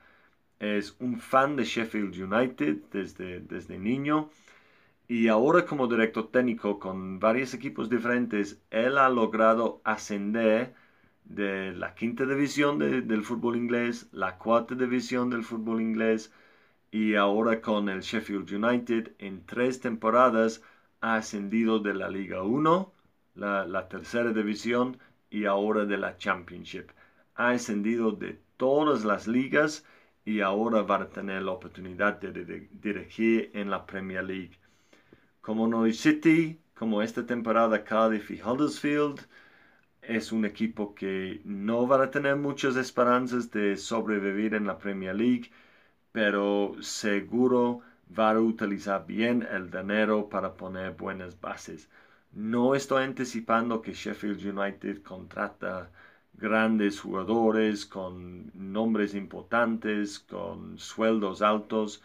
Es 0.60 0.96
un 1.00 1.20
fan 1.20 1.56
de 1.56 1.66
Sheffield 1.66 2.16
United 2.22 2.78
desde, 2.92 3.40
desde 3.42 3.78
niño 3.80 4.30
y 5.08 5.28
ahora 5.30 5.66
como 5.66 5.88
director 5.88 6.30
técnico 6.32 6.80
con 6.80 7.20
varios 7.20 7.54
equipos 7.54 7.90
diferentes, 7.90 8.62
él 8.72 8.98
ha 8.98 9.10
logrado 9.10 9.82
ascender 9.84 10.74
de 11.26 11.74
la 11.74 11.94
quinta 11.96 12.26
división 12.26 12.80
del 12.80 13.24
fútbol 13.24 13.56
inglés, 13.58 14.08
la 14.12 14.38
cuarta 14.38 14.76
división 14.76 15.30
del 15.30 15.44
fútbol 15.44 15.82
inglés 15.82 16.32
y 16.92 17.16
ahora 17.16 17.62
con 17.62 17.90
el 17.90 18.02
Sheffield 18.02 18.52
United 18.52 19.14
en 19.20 19.46
tres 19.46 19.80
temporadas 19.82 20.62
ha 21.02 21.16
ascendido 21.18 21.80
de 21.80 21.94
la 21.94 22.10
Liga 22.10 22.44
1, 22.44 22.94
la, 23.36 23.66
la 23.66 23.88
tercera 23.88 24.32
división, 24.34 24.98
y 25.38 25.46
ahora 25.46 25.86
de 25.86 25.98
la 25.98 26.18
Championship. 26.18 26.90
Ha 27.36 27.50
ascendido 27.52 28.12
de 28.12 28.40
todas 28.58 29.06
las 29.06 29.28
ligas 29.28 29.86
y 30.26 30.42
ahora 30.42 30.82
va 30.82 30.98
a 30.98 31.10
tener 31.10 31.44
la 31.44 31.52
oportunidad 31.52 32.20
de, 32.20 32.68
dirigir 32.72 33.52
en 33.54 33.70
la 33.70 33.86
Premier 33.86 34.24
League. 34.24 34.58
Como 35.42 35.68
Norwich 35.68 35.96
City, 35.98 36.60
como 36.74 37.02
esta 37.02 37.26
temporada 37.26 37.84
Cardiff 37.84 38.32
y 38.32 38.42
Huddersfield, 38.42 39.22
es 40.02 40.32
un 40.32 40.46
equipo 40.46 40.96
que 40.96 41.42
no 41.46 41.88
va 41.88 42.04
a 42.04 42.12
tener 42.12 42.36
muchas 42.36 42.76
esperanzas 42.76 43.52
de 43.52 43.78
sobrevivir 43.78 44.56
en 44.56 44.66
la 44.66 44.78
Premier 44.78 45.16
League, 45.16 45.52
pero 46.12 46.76
seguro 46.82 47.82
va 48.18 48.32
a 48.32 48.40
utilizar 48.40 49.06
bien 49.06 49.48
el 49.52 49.70
dinero 49.70 50.30
para 50.30 50.56
poner 50.56 50.94
buenas 50.94 51.40
bases. 51.40 51.90
No 52.38 52.74
estoy 52.76 53.04
anticipando 53.04 53.82
que 53.82 53.94
Sheffield 53.94 54.46
United 54.46 55.02
contrata 55.04 55.92
grandes 56.34 57.00
jugadores 57.02 57.86
con 57.86 58.52
nombres 58.54 59.14
importantes, 59.16 60.20
con 60.20 60.78
sueldos 60.80 61.42
altos. 61.42 62.02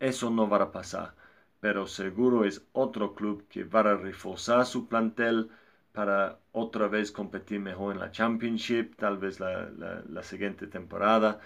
Eso 0.00 0.30
no 0.30 0.48
va 0.48 0.62
a 0.62 0.72
pasar. 0.72 1.14
Pero 1.60 1.86
seguro 1.86 2.44
es 2.44 2.66
otro 2.72 3.14
club 3.14 3.48
que 3.48 3.64
va 3.64 3.80
a 3.80 3.96
reforzar 3.96 4.66
su 4.66 4.88
plantel 4.88 5.50
para 5.92 6.38
otra 6.52 6.88
vez 6.88 7.10
competir 7.12 7.60
mejor 7.60 7.94
en 7.94 8.00
la 8.00 8.12
Championship, 8.12 8.96
tal 8.96 9.18
vez 9.18 9.40
la, 9.40 9.70
la 10.08 10.22
siguiente 10.22 10.66
temporada, 10.66 11.40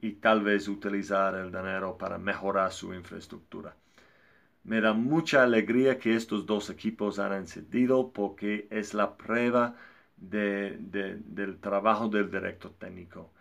y 0.00 0.12
tal 0.14 0.42
vez 0.42 0.68
utilizar 0.68 1.34
el 1.34 1.52
dinero 1.52 1.98
para 1.98 2.18
mejorar 2.18 2.72
su 2.72 2.94
infraestructura. 2.94 3.74
Me 4.68 4.82
da 4.82 4.92
mucha 4.92 5.44
alegría 5.44 5.98
que 5.98 6.14
estos 6.14 6.44
dos 6.44 6.68
equipos 6.68 7.18
han 7.18 7.32
ascendido 7.32 8.12
porque 8.12 8.68
es 8.70 8.92
la 8.92 9.16
prueba 9.16 9.74
del 10.18 11.58
trabajo 11.58 12.08
del 12.08 12.30
director 12.30 12.72
técnico. 12.78 13.32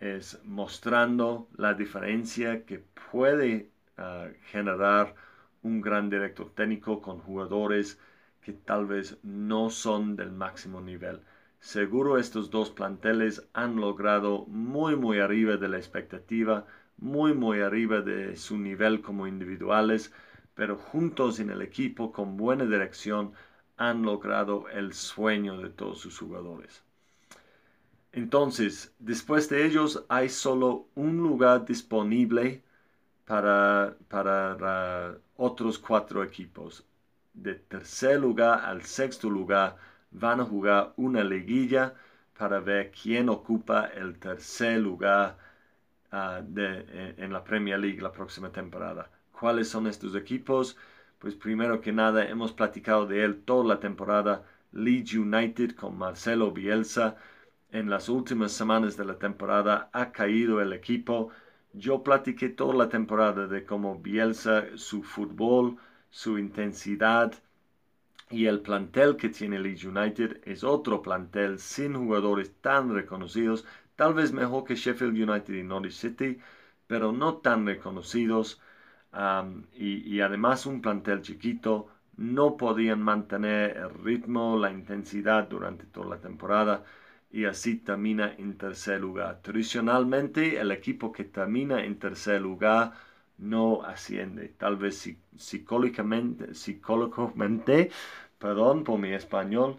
Es 0.00 0.40
mostrando 0.44 1.46
la 1.58 1.74
diferencia 1.74 2.64
que 2.64 2.78
puede 3.10 3.68
ah, 3.98 4.28
generar 4.46 5.14
un 5.62 5.82
gran 5.82 6.08
director 6.08 6.50
técnico 6.54 7.02
con 7.02 7.18
jugadores 7.18 7.98
que 8.40 8.54
tal 8.54 8.86
vez 8.86 9.18
no 9.22 9.68
son 9.68 10.16
del 10.16 10.32
máximo 10.32 10.80
nivel. 10.80 11.20
Seguro 11.60 12.16
estos 12.16 12.50
dos 12.50 12.70
planteles 12.70 13.46
han 13.52 13.76
logrado 13.76 14.46
muy 14.46 14.96
muy 14.96 15.18
arriba 15.18 15.58
de 15.58 15.68
la 15.68 15.76
expectativa, 15.76 16.64
muy 16.96 17.34
muy 17.34 17.60
arriba 17.60 18.00
de 18.00 18.36
su 18.36 18.56
nivel 18.58 19.02
como 19.02 19.26
individuales 19.26 20.14
pero 20.62 20.76
juntos 20.76 21.40
en 21.40 21.50
el 21.50 21.60
equipo 21.60 22.12
con 22.12 22.36
buena 22.36 22.64
dirección 22.64 23.32
han 23.76 24.02
logrado 24.02 24.68
el 24.68 24.94
sueño 24.94 25.58
de 25.58 25.70
todos 25.70 25.98
sus 25.98 26.16
jugadores. 26.16 26.84
Entonces, 28.12 28.94
después 29.00 29.48
de 29.48 29.66
ellos 29.66 30.04
hay 30.08 30.28
solo 30.28 30.86
un 30.94 31.16
lugar 31.16 31.64
disponible 31.64 32.62
para, 33.24 33.96
para 34.06 35.16
otros 35.36 35.80
cuatro 35.80 36.22
equipos. 36.22 36.86
De 37.34 37.56
tercer 37.56 38.20
lugar 38.20 38.64
al 38.64 38.84
sexto 38.84 39.28
lugar 39.28 39.76
van 40.12 40.42
a 40.42 40.44
jugar 40.44 40.92
una 40.96 41.24
liguilla 41.24 41.92
para 42.38 42.60
ver 42.60 42.92
quién 42.92 43.28
ocupa 43.28 43.86
el 43.86 44.16
tercer 44.20 44.78
lugar 44.78 45.36
ah, 46.12 46.40
en 46.40 47.32
la 47.32 47.42
Premier 47.42 47.80
League 47.80 48.00
la 48.00 48.12
próxima 48.12 48.52
temporada 48.52 49.10
¿Cuáles 49.42 49.70
son 49.70 49.88
estos 49.88 50.14
equipos? 50.14 50.76
Pues 51.18 51.34
primero 51.34 51.80
que 51.80 51.90
nada 51.90 52.28
hemos 52.28 52.52
platicado 52.52 53.06
de 53.06 53.24
él 53.24 53.42
toda 53.42 53.64
la 53.64 53.80
temporada. 53.80 54.44
Leeds 54.70 55.14
United 55.14 55.74
con 55.74 55.98
Marcelo 55.98 56.52
Bielsa. 56.52 57.16
En 57.72 57.90
las 57.90 58.08
últimas 58.08 58.52
semanas 58.52 58.96
de 58.96 59.04
la 59.04 59.18
temporada 59.18 59.90
ha 59.92 60.12
caído 60.12 60.60
el 60.60 60.72
equipo. 60.72 61.30
Yo 61.72 62.04
platiqué 62.04 62.50
toda 62.50 62.74
la 62.74 62.88
temporada 62.88 63.48
de 63.48 63.64
cómo 63.64 63.98
Bielsa, 63.98 64.66
su 64.76 65.02
fútbol, 65.02 65.76
su 66.08 66.38
intensidad 66.38 67.34
y 68.30 68.46
el 68.46 68.60
plantel 68.60 69.16
que 69.16 69.28
tiene 69.28 69.58
Leeds 69.58 69.86
United 69.86 70.40
es 70.44 70.62
otro 70.62 71.02
plantel 71.02 71.58
sin 71.58 71.96
jugadores 71.96 72.52
tan 72.60 72.94
reconocidos, 72.94 73.64
tal 73.96 74.14
vez 74.14 74.32
mejor 74.32 74.62
que 74.62 74.76
Sheffield 74.76 75.18
United 75.28 75.52
y 75.52 75.64
Norwich 75.64 75.94
City, 75.94 76.38
pero 76.86 77.10
no 77.10 77.38
tan 77.38 77.66
reconocidos. 77.66 78.60
Y, 79.74 80.14
y, 80.16 80.20
además 80.20 80.66
un 80.66 80.80
plantel 80.80 81.22
chiquito, 81.22 81.88
no 82.16 82.56
podían 82.56 83.02
mantener 83.02 83.76
el 83.76 83.90
ritmo, 83.90 84.56
la 84.58 84.70
intensidad 84.70 85.48
durante 85.48 85.84
toda 85.86 86.16
la 86.16 86.20
temporada 86.20 86.84
y 87.30 87.44
así 87.46 87.76
termina 87.76 88.34
en 88.38 88.56
tercer 88.58 89.00
lugar. 89.00 89.40
Tradicionalmente 89.42 90.58
el 90.60 90.70
equipo 90.70 91.12
que 91.12 91.24
termina 91.24 91.84
en 91.84 91.98
tercer 91.98 92.40
lugar 92.40 92.92
no 93.38 93.82
asciende. 93.82 94.48
Tal 94.58 94.76
vez 94.76 95.16
psicológicamente, 95.36 96.54
psicológicamente 96.54 97.90
perdón 98.38 98.84
por 98.84 98.98
mi 98.98 99.12
español, 99.12 99.78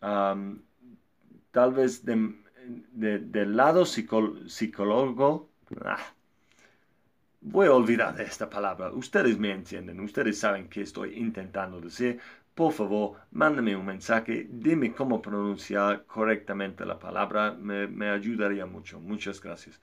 tal 0.00 1.72
vez 1.74 2.04
del 2.04 3.56
lado 3.56 3.86
psicólogo, 3.86 5.48
ah, 5.84 5.98
voy 7.40 7.66
a 7.66 7.72
olvidar 7.72 8.20
esta 8.20 8.48
palabra. 8.48 8.90
Ustedes 8.92 9.38
me 9.38 9.52
entienden, 9.52 10.00
ustedes 10.00 10.38
saben 10.38 10.68
qué 10.68 10.82
estoy 10.82 11.14
intentando 11.18 11.80
decir. 11.80 12.20
Por 12.54 12.72
favor, 12.72 13.16
mándame 13.30 13.76
un 13.76 13.86
mensaje, 13.86 14.46
dime 14.50 14.92
cómo 14.92 15.22
pronunciar 15.22 16.04
correctamente 16.04 16.84
la 16.84 16.98
palabra, 16.98 17.52
me, 17.52 18.08
ayudaría 18.10 18.66
mucho. 18.66 19.00
Muchas 19.00 19.40
gracias. 19.40 19.80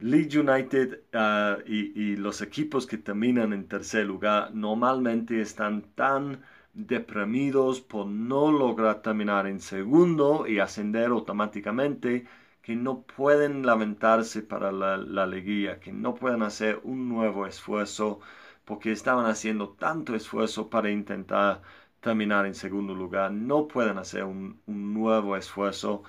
Leeds 0.00 0.34
United 0.34 1.00
ah, 1.12 1.58
y, 1.64 1.92
y, 2.00 2.16
los 2.16 2.42
equipos 2.42 2.86
que 2.86 2.98
terminan 2.98 3.52
en 3.52 3.68
tercer 3.68 4.04
lugar 4.06 4.52
normalmente 4.52 5.40
están 5.40 5.82
tan 5.94 6.42
deprimidos 6.74 7.80
por 7.80 8.06
no 8.06 8.50
lograr 8.50 9.02
terminar 9.02 9.46
en 9.46 9.60
segundo 9.60 10.46
y 10.48 10.58
ascender 10.58 11.06
automáticamente, 11.10 12.26
que 12.62 12.76
no 12.76 13.02
pueden 13.02 13.66
lamentarse 13.66 14.42
para 14.42 14.72
la, 14.72 14.96
la 14.96 15.26
liguilla, 15.26 15.80
que 15.80 15.92
no 15.92 16.14
pueden 16.14 16.42
hacer 16.42 16.80
un 16.84 17.08
nuevo 17.08 17.46
esfuerzo, 17.46 18.20
porque 18.64 18.92
estaban 18.92 19.26
haciendo 19.26 19.70
tanto 19.70 20.14
esfuerzo 20.14 20.70
para 20.70 20.90
intentar 20.90 21.62
terminar 22.00 22.46
en 22.46 22.54
segundo 22.54 22.94
lugar, 22.94 23.32
no 23.32 23.68
pueden 23.68 23.98
hacer 23.98 24.24
un, 24.24 24.60
un 24.66 24.94
nuevo 24.94 25.36
esfuerzo 25.36 26.02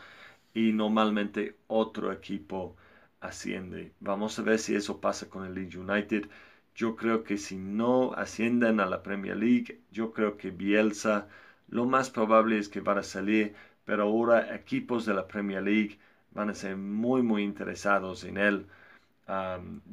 y 0.53 0.71
normalmente 0.73 1.57
otro 1.67 2.11
equipo 2.11 2.75
asciende. 3.21 3.93
Vamos 3.99 4.37
a 4.39 4.43
ver 4.43 4.59
si 4.59 4.75
eso 4.75 4.99
pasa 5.01 5.29
con 5.29 5.45
el 5.45 5.53
Leeds 5.55 5.75
United. 5.75 6.29
Yo 6.75 6.95
creo 6.95 7.23
que 7.23 7.37
si 7.37 7.57
no 7.57 8.13
ascienden 8.13 8.79
a 8.79 8.85
la 8.85 9.03
Premier 9.03 9.37
League, 9.37 9.81
yo 9.91 10.11
creo 10.13 10.37
que 10.37 10.51
Bielsa 10.51 11.27
lo 11.67 11.85
más 11.85 12.09
probable 12.09 12.57
es 12.57 12.69
que 12.69 12.81
van 12.81 12.97
a 12.99 13.03
salir, 13.03 13.55
pero 13.85 14.03
ahora 14.03 14.55
equipos 14.55 15.05
de 15.05 15.13
la 15.13 15.27
Premier 15.27 15.63
League 15.63 15.99
van 16.33 16.49
a 16.49 16.53
ser 16.53 16.77
muy 16.77 17.21
muy 17.21 17.43
interesados 17.43 18.23
en 18.23 18.37
él. 18.37 18.67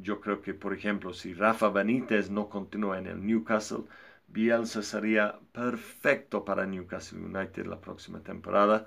yo 0.02 0.20
creo 0.20 0.40
que, 0.42 0.54
por 0.54 0.72
ejemplo, 0.74 1.14
si 1.14 1.34
Rafa 1.34 1.68
Benítez 1.70 2.30
no 2.30 2.48
continúa 2.48 2.98
en 2.98 3.06
el 3.06 3.24
Newcastle, 3.26 3.84
Bielsa 4.28 4.82
sería 4.82 5.38
perfecto 5.52 6.44
para 6.44 6.66
Newcastle 6.66 7.18
United 7.20 7.66
la 7.66 7.80
próxima 7.80 8.20
temporada. 8.20 8.86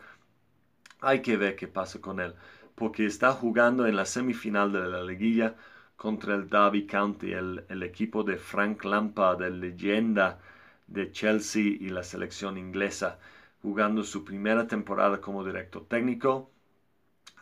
Hay 1.01 1.21
que 1.21 1.37
ver 1.37 1.55
qué 1.57 1.67
pasa 1.67 1.99
con 1.99 2.19
él, 2.21 2.33
porque 2.75 3.05
está 3.05 3.33
jugando 3.33 3.85
en 3.87 3.95
la 3.97 4.05
semifinal 4.05 4.71
de 4.71 4.87
la 4.87 5.03
liguilla 5.03 5.55
contra 5.97 6.35
el 6.35 6.49
Derby 6.49 6.87
County, 6.87 7.33
el, 7.33 7.83
equipo 7.83 8.23
de 8.23 8.37
Frank 8.37 8.85
Lampard, 8.85 9.39
de 9.39 9.49
leyenda 9.51 10.39
de 10.87 11.11
Chelsea 11.11 11.63
y 11.63 11.89
la 11.89 12.03
selección 12.03 12.57
inglesa, 12.57 13.19
jugando 13.61 14.03
su 14.03 14.23
primera 14.23 14.67
temporada 14.67 15.19
como 15.19 15.43
director 15.43 15.85
técnico. 15.87 16.52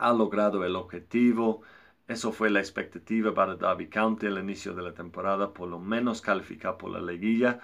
Ha 0.02 0.14
logrado 0.14 0.66
el 0.66 0.76
objetivo. 0.76 1.62
Eso 2.08 2.32
fue 2.34 2.50
la 2.50 2.60
expectativa 2.60 3.34
para 3.34 3.56
Derby 3.56 3.88
County 3.88 4.28
al 4.28 4.40
inicio 4.40 4.74
de 4.74 4.82
la 4.84 4.94
temporada, 4.94 5.54
por 5.54 5.70
lo 5.70 5.80
menos 5.80 6.22
calificar 6.22 6.78
por 6.78 6.92
la 6.92 7.02
liguilla. 7.02 7.60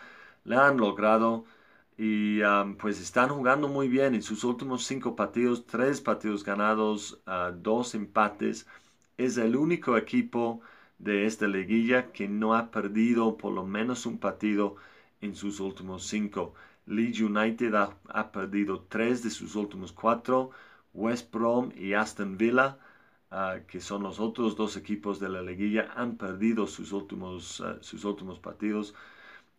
La 0.46 0.68
han 0.68 0.78
logrado 0.78 1.46
y 1.98 2.42
um, 2.44 2.76
pues 2.78 3.02
están 3.02 3.30
jugando 3.30 3.68
muy 3.68 3.88
bien. 3.90 4.16
En 4.16 4.22
sus 4.24 4.44
últimos 4.44 4.86
cinco 4.86 5.16
partidos, 5.16 5.66
tres 5.66 6.00
partidos 6.02 6.44
ganados, 6.44 7.22
uh, 7.28 7.52
dos 7.54 7.96
empates. 7.96 8.68
Es 9.18 9.38
el 9.38 9.56
único 9.56 9.98
equipo 9.98 10.62
de 11.00 11.26
esta 11.26 11.48
liguilla 11.48 12.12
que 12.12 12.28
no 12.28 12.56
ha 12.56 12.72
perdido 12.72 13.38
por 13.38 13.54
lo 13.54 13.66
menos 13.66 14.06
un 14.06 14.20
partido 14.20 14.76
en 15.22 15.36
sus 15.36 15.60
últimos 15.60 16.06
cinco. 16.08 16.54
Leeds 16.86 17.22
United 17.22 17.74
ha, 17.76 18.32
perdido 18.32 18.86
tres 18.90 19.24
de 19.24 19.30
sus 19.30 19.56
últimos 19.56 19.92
cuatro. 19.92 20.52
West 20.94 21.32
Brom 21.34 21.72
y 21.76 21.94
Aston 21.94 22.38
Villa, 22.38 22.78
ah, 23.32 23.58
que 23.68 23.80
son 23.82 24.04
los 24.04 24.20
otros 24.20 24.56
dos 24.56 24.78
equipos 24.78 25.20
de 25.20 25.30
la 25.30 25.42
liguilla, 25.42 25.92
han 25.96 26.18
perdido 26.18 26.68
sus 26.68 26.92
últimos, 26.92 27.62
ah, 27.62 27.78
sus 27.82 28.04
últimos 28.06 28.40
partidos. 28.40 28.94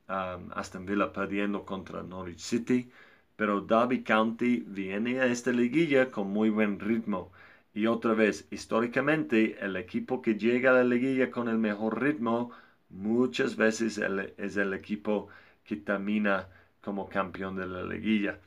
Aston 0.09 0.87
Villa 0.87 1.13
perdiendo 1.13 1.65
contra 1.65 2.03
Norwich 2.03 2.41
City. 2.41 2.91
Pero 3.37 3.61
Derby 3.61 4.03
County 4.03 4.65
viene 4.67 5.21
a 5.21 5.27
esta 5.27 5.53
liguilla 5.53 6.11
con 6.11 6.29
muy 6.31 6.51
buen 6.51 6.81
ritmo. 6.81 7.31
Y 7.75 7.87
otra 7.87 8.15
vez, 8.15 8.47
históricamente, 8.51 9.59
el 9.65 9.77
equipo 9.77 10.21
que 10.23 10.35
llega 10.37 10.71
a 10.71 10.75
la 10.75 10.85
liguilla 10.85 11.31
con 11.31 11.49
el 11.49 11.59
mejor 11.59 12.03
ritmo, 12.03 12.51
muchas 12.91 13.57
veces 13.57 13.99
es 14.39 14.57
el 14.57 14.75
equipo 14.75 15.29
que 15.65 15.77
termina 15.77 16.49
como 16.81 17.09
campeón 17.09 17.57
de 17.57 17.67
la 17.67 17.85
liguilla. 17.85 18.41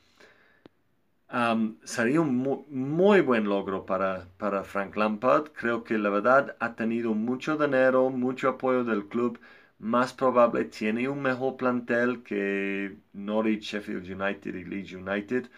Sería 1.83 2.21
un 2.21 2.35
muy, 2.69 3.21
buen 3.21 3.45
logro 3.45 3.85
para, 3.85 4.27
para 4.37 4.63
Frank 4.63 4.95
Lampard. 4.97 5.51
Creo 5.53 5.83
que 5.83 5.97
la 5.97 6.09
verdad 6.09 6.55
ha 6.59 6.75
tenido 6.75 7.13
mucho 7.13 7.57
dinero, 7.57 8.09
mucho 8.09 8.49
apoyo 8.49 8.83
del 8.83 9.07
club. 9.07 9.39
Más 9.79 10.13
probable 10.13 10.65
tiene 10.65 11.07
un 11.09 11.21
mejor 11.21 11.57
plantel 11.57 12.23
que 12.23 12.97
Norwich, 13.13 13.63
Sheffield 13.63 14.09
United 14.21 14.53
y 14.55 14.63
Leeds 14.65 14.93
United 14.93 15.49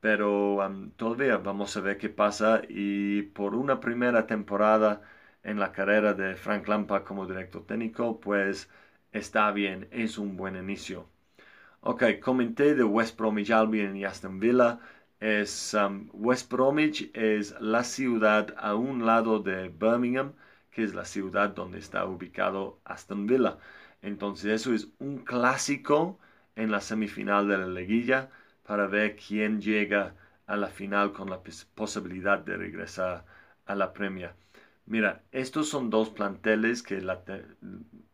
pero 0.00 0.58
todavía 0.96 1.38
vamos 1.38 1.76
a 1.76 1.80
ver 1.80 1.98
qué 1.98 2.08
pasa 2.10 2.62
y 2.68 3.22
por 3.22 3.54
una 3.54 3.80
primera 3.80 4.26
temporada 4.26 5.02
en 5.42 5.58
la 5.60 5.72
carrera 5.72 6.14
de 6.14 6.36
Frank 6.36 6.68
Lampard 6.68 7.04
como 7.04 7.26
director 7.26 7.66
técnico, 7.66 8.20
pues 8.20 8.70
está 9.12 9.50
bien, 9.52 9.88
es 9.92 10.18
un 10.18 10.36
buen 10.36 10.56
inicio. 10.56 11.08
Ok, 11.80 12.02
comenté 12.20 12.74
de 12.74 12.84
West 12.84 13.18
Bromwich 13.18 13.50
Albion 13.50 13.96
y 13.96 14.04
Aston 14.04 14.38
Villa. 14.40 14.78
Es, 15.20 15.76
West 16.12 16.50
Bromwich 16.50 17.10
es 17.14 17.54
la 17.60 17.82
ciudad 17.84 18.54
a 18.58 18.74
un 18.74 19.04
lado 19.06 19.40
de 19.40 19.68
Birmingham, 19.68 20.32
que 20.70 20.84
es 20.84 20.94
la 20.94 21.04
ciudad 21.04 21.50
donde 21.50 21.78
está 21.78 22.04
ubicado 22.06 22.80
Aston 22.84 23.26
Villa. 23.26 23.58
Entonces 24.02 24.52
eso 24.52 24.72
es 24.74 24.88
un 24.98 25.18
clásico 25.24 26.18
en 26.56 26.70
la 26.70 26.80
semifinal 26.80 27.48
de 27.48 27.58
la 27.58 27.66
liguilla 27.66 28.30
para 28.64 28.86
ver 28.86 29.16
quién 29.16 29.60
llega 29.60 30.14
a 30.46 30.56
la 30.56 30.68
final 30.68 31.12
con 31.12 31.30
la 31.30 31.40
posibilidad 31.74 32.38
de 32.38 32.56
regresar 32.56 33.24
a 33.66 33.74
la 33.74 33.92
Premier. 33.92 34.34
Mira, 34.86 35.22
estos 35.32 35.68
son 35.68 35.90
dos 35.90 36.10
planteles 36.10 36.82
que 36.82 37.00
la, 37.00 37.22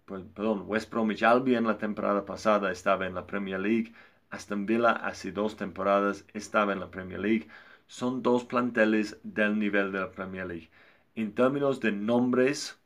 pues, 0.04 0.22
perdón, 0.34 0.64
West 0.66 0.90
Bromwich 0.90 1.22
Albion 1.22 1.64
la 1.66 1.78
temporada 1.78 2.24
pasada 2.24 2.72
estaba 2.72 3.06
en 3.06 3.14
la 3.14 3.26
Premier 3.26 3.60
League, 3.60 3.92
Aston 4.34 4.66
Villa 4.66 4.92
hace 4.92 5.32
dos 5.32 5.56
temporadas 5.56 6.24
estaba 6.34 6.72
en 6.72 6.80
la 6.80 6.90
Premier 6.90 7.20
League. 7.20 7.48
Son 7.86 8.22
dos 8.22 8.44
planteles 8.44 9.18
del 9.22 9.58
nivel 9.58 9.92
de 9.92 10.00
la 10.00 10.10
Premier 10.10 10.46
League. 10.46 10.70
En 11.14 11.34
términos 11.34 11.80
de 11.80 11.92
nombres, 11.92 12.78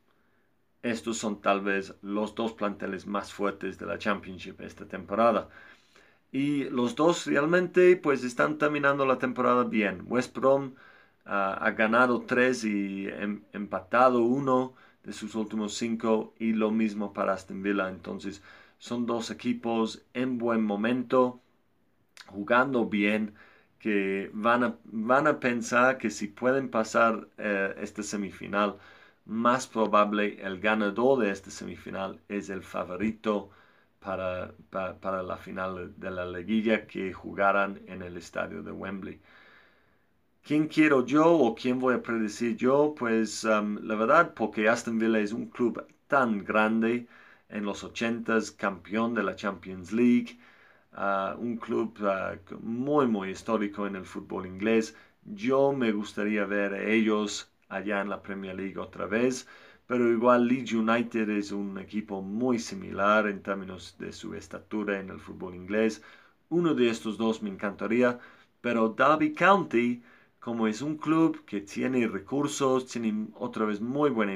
estos 0.83 1.17
son 1.17 1.41
tal 1.41 1.61
vez 1.61 1.95
los 2.01 2.35
dos 2.35 2.53
planteles 2.53 3.07
más 3.07 3.33
fuertes 3.33 3.77
de 3.79 3.85
la 3.85 3.97
Championship 3.97 4.61
esta 4.61 4.85
temporada. 4.87 5.49
Y 6.31 6.65
los 6.65 6.95
dos 6.95 7.25
realmente 7.25 7.95
pues 7.97 8.23
están 8.23 8.57
terminando 8.57 9.05
la 9.05 9.17
temporada 9.19 9.63
bien. 9.63 10.03
West 10.07 10.35
Brom 10.37 10.75
ah, 11.25 11.57
ha 11.61 11.71
ganado 11.71 12.21
tres 12.21 12.63
y 12.63 13.07
em, 13.07 13.41
empatado 13.53 14.23
uno 14.23 14.73
de 15.03 15.13
sus 15.13 15.35
últimos 15.35 15.73
cinco 15.75 16.33
y 16.39 16.53
lo 16.53 16.71
mismo 16.71 17.13
para 17.13 17.33
Aston 17.33 17.63
Villa. 17.63 17.89
Entonces 17.89 18.43
son 18.79 19.05
dos 19.05 19.31
equipos 19.31 20.03
en 20.13 20.37
buen 20.37 20.63
momento, 20.63 21.41
jugando 22.27 22.85
bien, 22.87 23.35
que 23.79 24.29
van 24.33 24.63
a, 24.63 24.75
van 24.85 25.27
a 25.27 25.39
pensar 25.39 25.97
que 25.97 26.09
si 26.09 26.27
pueden 26.27 26.69
pasar 26.69 27.27
eh, 27.37 27.75
esta 27.79 28.03
semifinal 28.03 28.77
más 29.25 29.67
probable 29.67 30.41
el 30.41 30.59
ganador 30.59 31.19
de 31.19 31.31
esta 31.31 31.51
semifinal 31.51 32.19
es 32.29 32.49
el 32.49 32.63
favorito 32.63 33.51
para, 33.99 34.53
para, 34.71 35.23
la 35.23 35.37
final 35.37 35.93
de 35.97 36.11
la 36.11 36.25
liguilla 36.25 36.87
que 36.87 37.13
jugarán 37.13 37.79
en 37.87 38.01
el 38.01 38.17
estadio 38.17 38.63
de 38.63 38.71
Wembley. 38.71 39.19
¿Quién 40.43 40.67
quiero 40.67 41.05
yo 41.05 41.31
o 41.31 41.55
quién 41.55 41.79
voy 41.79 41.95
a 41.95 42.01
predecir 42.01 42.55
yo? 42.57 42.95
Pues 42.97 43.43
um, 43.43 43.77
la 43.83 43.95
verdad, 43.95 44.33
porque 44.33 44.67
Aston 44.67 44.97
Villa 44.97 45.19
es 45.19 45.31
un 45.31 45.47
club 45.47 45.85
tan 46.07 46.43
grande 46.43 47.07
en 47.49 47.65
los 47.65 47.83
80s, 47.83 48.51
campeón 48.51 49.13
de 49.13 49.23
la 49.23 49.35
Champions 49.35 49.91
League, 49.91 50.39
un 51.39 51.57
club 51.57 51.97
muy, 52.61 53.07
muy 53.07 53.29
histórico 53.31 53.87
en 53.87 53.95
el 53.95 54.05
fútbol 54.05 54.45
inglés. 54.45 54.95
Yo 55.23 55.71
me 55.73 55.91
gustaría 55.91 56.45
ver 56.45 56.73
a 56.73 56.83
ellos 56.83 57.51
allá 57.69 58.01
en 58.01 58.09
la 58.09 58.21
Premier 58.21 58.55
League 58.55 58.77
otra 58.77 59.05
vez, 59.05 59.47
pero 59.87 60.11
igual 60.11 60.47
Leeds 60.47 60.73
United 60.73 61.29
es 61.29 61.51
un 61.51 61.77
equipo 61.79 62.21
muy 62.21 62.59
similar 62.59 63.27
en 63.27 63.41
términos 63.41 63.95
de 63.99 64.11
su 64.13 64.33
estatura 64.35 64.99
en 64.99 65.09
el 65.09 65.19
fútbol 65.19 65.55
inglés. 65.55 66.01
Uno 66.49 66.73
de 66.73 66.89
estos 66.89 67.17
dos 67.17 67.41
me 67.41 67.49
encantaría, 67.49 68.19
pero 68.61 68.89
Derby 68.89 69.33
County 69.33 70.03
como 70.39 70.67
es 70.67 70.81
un 70.81 70.97
club 70.97 71.43
que 71.45 71.61
tiene 71.61 72.07
recursos, 72.07 72.85
tiene 72.87 73.27
otra 73.35 73.65
vez 73.65 73.81
muy 73.81 74.09
buena 74.09 74.33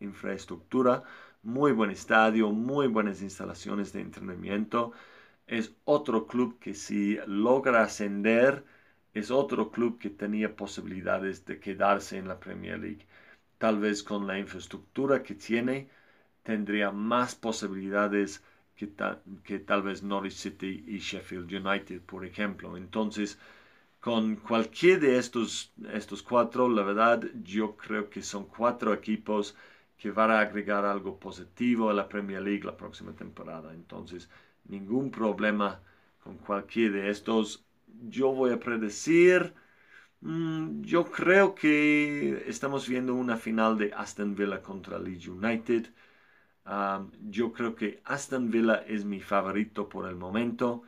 infraestructura, 0.00 1.02
muy 1.44 1.72
buen 1.72 1.90
estadio, 1.90 2.50
muy 2.50 2.86
buenas 2.88 3.22
instalaciones 3.22 3.92
de 3.92 4.00
entrenamiento, 4.00 4.92
es 5.46 5.74
otro 5.84 6.26
club 6.26 6.58
que 6.58 6.74
si 6.74 7.18
logra 7.26 7.82
ascender, 7.82 8.64
es 9.14 9.30
otro 9.30 9.70
club 9.70 9.98
que 9.98 10.10
tenía 10.10 10.56
posibilidades 10.56 11.44
de 11.46 11.60
quedarse 11.60 12.18
en 12.18 12.28
la 12.28 12.40
Premier 12.40 12.78
League. 12.78 13.06
Tal 13.58 13.78
vez 13.80 14.02
con 14.02 14.26
la 14.26 14.38
infraestructura 14.38 15.22
que 15.22 15.34
tiene, 15.34 15.88
tendría 16.42 16.90
más 16.92 17.34
posibilidades 17.34 18.42
que, 18.76 18.90
que 19.44 19.58
tal 19.60 19.82
vez 19.82 20.02
Norwich 20.02 20.34
City 20.34 20.84
y 20.86 20.98
Sheffield 20.98 21.52
United, 21.52 22.02
por 22.02 22.24
ejemplo. 22.24 22.76
Entonces, 22.76 23.38
con 24.00 24.36
cualquier 24.36 25.00
de 25.00 25.18
estos, 25.18 25.72
estos 25.92 26.22
cuatro, 26.22 26.68
la 26.68 26.82
verdad, 26.82 27.22
yo 27.42 27.76
creo 27.76 28.10
que 28.10 28.22
son 28.22 28.46
cuatro 28.46 28.92
equipos 28.94 29.56
que 29.96 30.10
van 30.10 30.30
a 30.30 30.40
agregar 30.40 30.84
algo 30.84 31.18
positivo 31.18 31.90
a 31.90 31.94
la 31.94 32.08
Premier 32.08 32.42
League 32.42 32.64
la 32.64 32.76
próxima 32.76 33.12
temporada. 33.12 33.72
Entonces, 33.74 34.28
ningún 34.68 35.10
problema 35.10 35.80
con 36.22 36.38
cualquier 36.38 36.92
de 36.92 37.10
estos. 37.10 37.64
Yo 38.08 38.32
voy 38.32 38.52
a 38.52 38.60
predecir, 38.60 39.54
mm, 40.20 40.82
yo 40.82 41.04
creo 41.10 41.54
que 41.54 42.44
estamos 42.48 42.88
viendo 42.88 43.14
una 43.14 43.36
final 43.36 43.78
de 43.78 43.92
Aston 43.94 44.34
Villa 44.34 44.62
contra 44.62 44.98
Leeds 44.98 45.28
United. 45.28 45.92
Ah, 46.66 47.06
yo 47.30 47.52
creo 47.52 47.74
que 47.74 48.00
Aston 48.04 48.50
Villa 48.50 48.84
es 48.86 49.04
mi 49.04 49.20
favorito 49.20 49.88
por 49.88 50.08
el 50.08 50.16
momento 50.16 50.84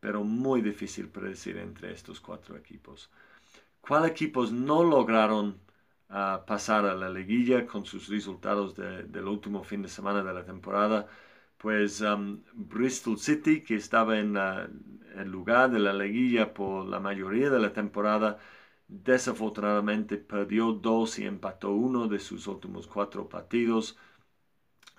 pero 0.00 0.24
muy 0.24 0.62
difícil 0.62 1.08
predecir 1.08 1.56
entre 1.58 1.92
estos 1.92 2.20
cuatro 2.20 2.56
equipos. 2.56 3.10
¿Cuáles 3.80 4.10
equipos 4.10 4.52
no 4.52 4.84
lograron 4.84 5.58
ah, 6.08 6.44
pasar 6.46 6.86
a 6.86 6.94
la 6.94 7.08
liguilla 7.10 7.66
con 7.66 7.84
sus 7.84 8.08
resultados 8.08 8.74
del 8.76 9.26
último 9.26 9.62
fin 9.64 9.82
de 9.82 9.88
semana 9.88 10.22
de 10.22 10.32
la 10.34 10.44
temporada? 10.44 11.06
Pues 11.56 12.00
um, 12.02 12.42
Bristol 12.54 13.18
City, 13.18 13.62
que 13.62 13.76
estaba 13.76 14.18
en 14.18 14.36
el 14.36 15.28
lugar 15.30 15.70
de 15.70 15.80
la 15.80 15.92
liguilla 15.92 16.54
por 16.54 16.86
la 16.86 17.00
mayoría 17.00 17.50
de 17.50 17.58
la 17.58 17.72
temporada, 17.72 18.38
desafortunadamente 18.88 20.16
perdió 20.18 20.72
dos 20.72 21.18
y 21.18 21.26
empató 21.26 21.72
uno 21.72 22.08
de 22.08 22.18
sus 22.20 22.46
últimos 22.46 22.86
cuatro 22.86 23.28
partidos. 23.28 23.98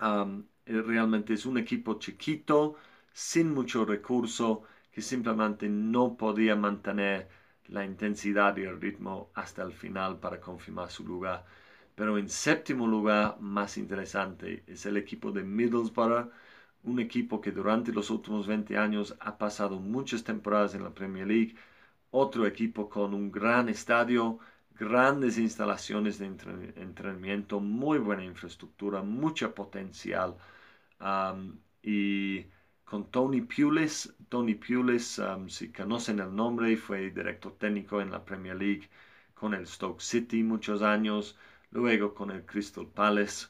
Um, 0.01 0.45
realmente 0.65 1.33
es 1.33 1.45
un 1.45 1.57
equipo 1.57 1.99
chiquito, 1.99 2.75
sin 3.13 3.53
mucho 3.53 3.85
recurso 3.85 4.63
que 4.91 5.01
simplemente 5.01 5.67
no 5.69 6.15
podía 6.17 6.55
mantener 6.55 7.29
la 7.69 7.85
intensidad 7.85 8.55
y 8.57 8.63
el 8.63 8.79
ritmo 8.81 9.29
hasta 9.35 9.63
el 9.63 9.73
final 9.73 10.19
para 10.19 10.39
confirmar 10.39 10.89
su 10.91 11.05
lugar. 11.05 11.45
Pero 11.95 12.17
en 12.17 12.29
séptimo 12.29 12.87
lugar, 12.87 13.37
más 13.39 13.77
interesante, 13.77 14.63
es 14.67 14.85
el 14.85 14.97
equipo 14.97 15.31
de 15.31 15.43
Middlesbrough, 15.43 16.31
un 16.83 16.99
equipo 16.99 17.41
que 17.41 17.51
durante 17.51 17.91
los 17.91 18.09
últimos 18.09 18.47
20 18.47 18.77
años 18.77 19.15
ha 19.19 19.37
pasado 19.37 19.79
muchas 19.79 20.23
temporadas 20.23 20.75
en 20.75 20.83
la 20.83 20.91
Premier 20.91 21.27
League, 21.27 21.55
otro 22.11 22.47
equipo 22.47 22.89
con 22.89 23.13
un 23.13 23.31
gran 23.31 23.69
estadio, 23.69 24.39
grandes 24.79 25.37
instalaciones 25.37 26.19
de 26.19 26.25
entrenamiento, 26.77 27.59
muy 27.59 27.99
buena 27.99 28.23
infraestructura, 28.23 29.01
mucha 29.03 29.53
potencial 29.53 30.35
y 31.83 32.45
con 32.89 33.11
Tony 33.11 33.41
Pulis. 33.41 34.11
Tony 34.29 34.55
Pulis, 34.55 35.19
um, 35.19 35.47
si 35.47 35.71
conocen 35.71 36.19
el 36.19 36.35
nombre, 36.35 36.75
fue 36.75 37.11
director 37.11 37.53
técnico 37.57 38.01
en 38.01 38.11
la 38.11 38.25
Premier 38.25 38.55
League 38.55 38.89
con 39.35 39.53
el 39.53 39.67
Stoke 39.67 40.01
City 40.01 40.43
muchos 40.43 40.81
años, 40.81 41.37
luego 41.71 42.13
con 42.15 42.31
el 42.31 42.45
Crystal 42.45 42.87
Palace. 42.87 43.47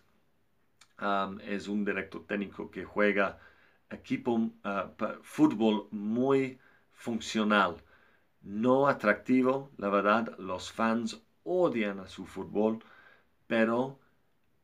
Um, 1.01 1.39
es 1.39 1.69
un 1.69 1.85
director 1.85 2.25
técnico 2.27 2.69
que 2.69 2.83
juega 2.83 3.39
equipo 3.89 4.33
uh, 4.33 4.51
fútbol 5.21 5.87
muy 5.91 6.59
funcional, 6.91 7.77
no 8.41 8.87
atractivo, 8.87 9.71
la 9.77 9.89
verdad, 9.89 10.37
los 10.37 10.71
fans 10.71 11.21
odian 11.43 11.99
a 11.99 12.07
su 12.07 12.25
fútbol, 12.25 12.79
pero 13.47 13.99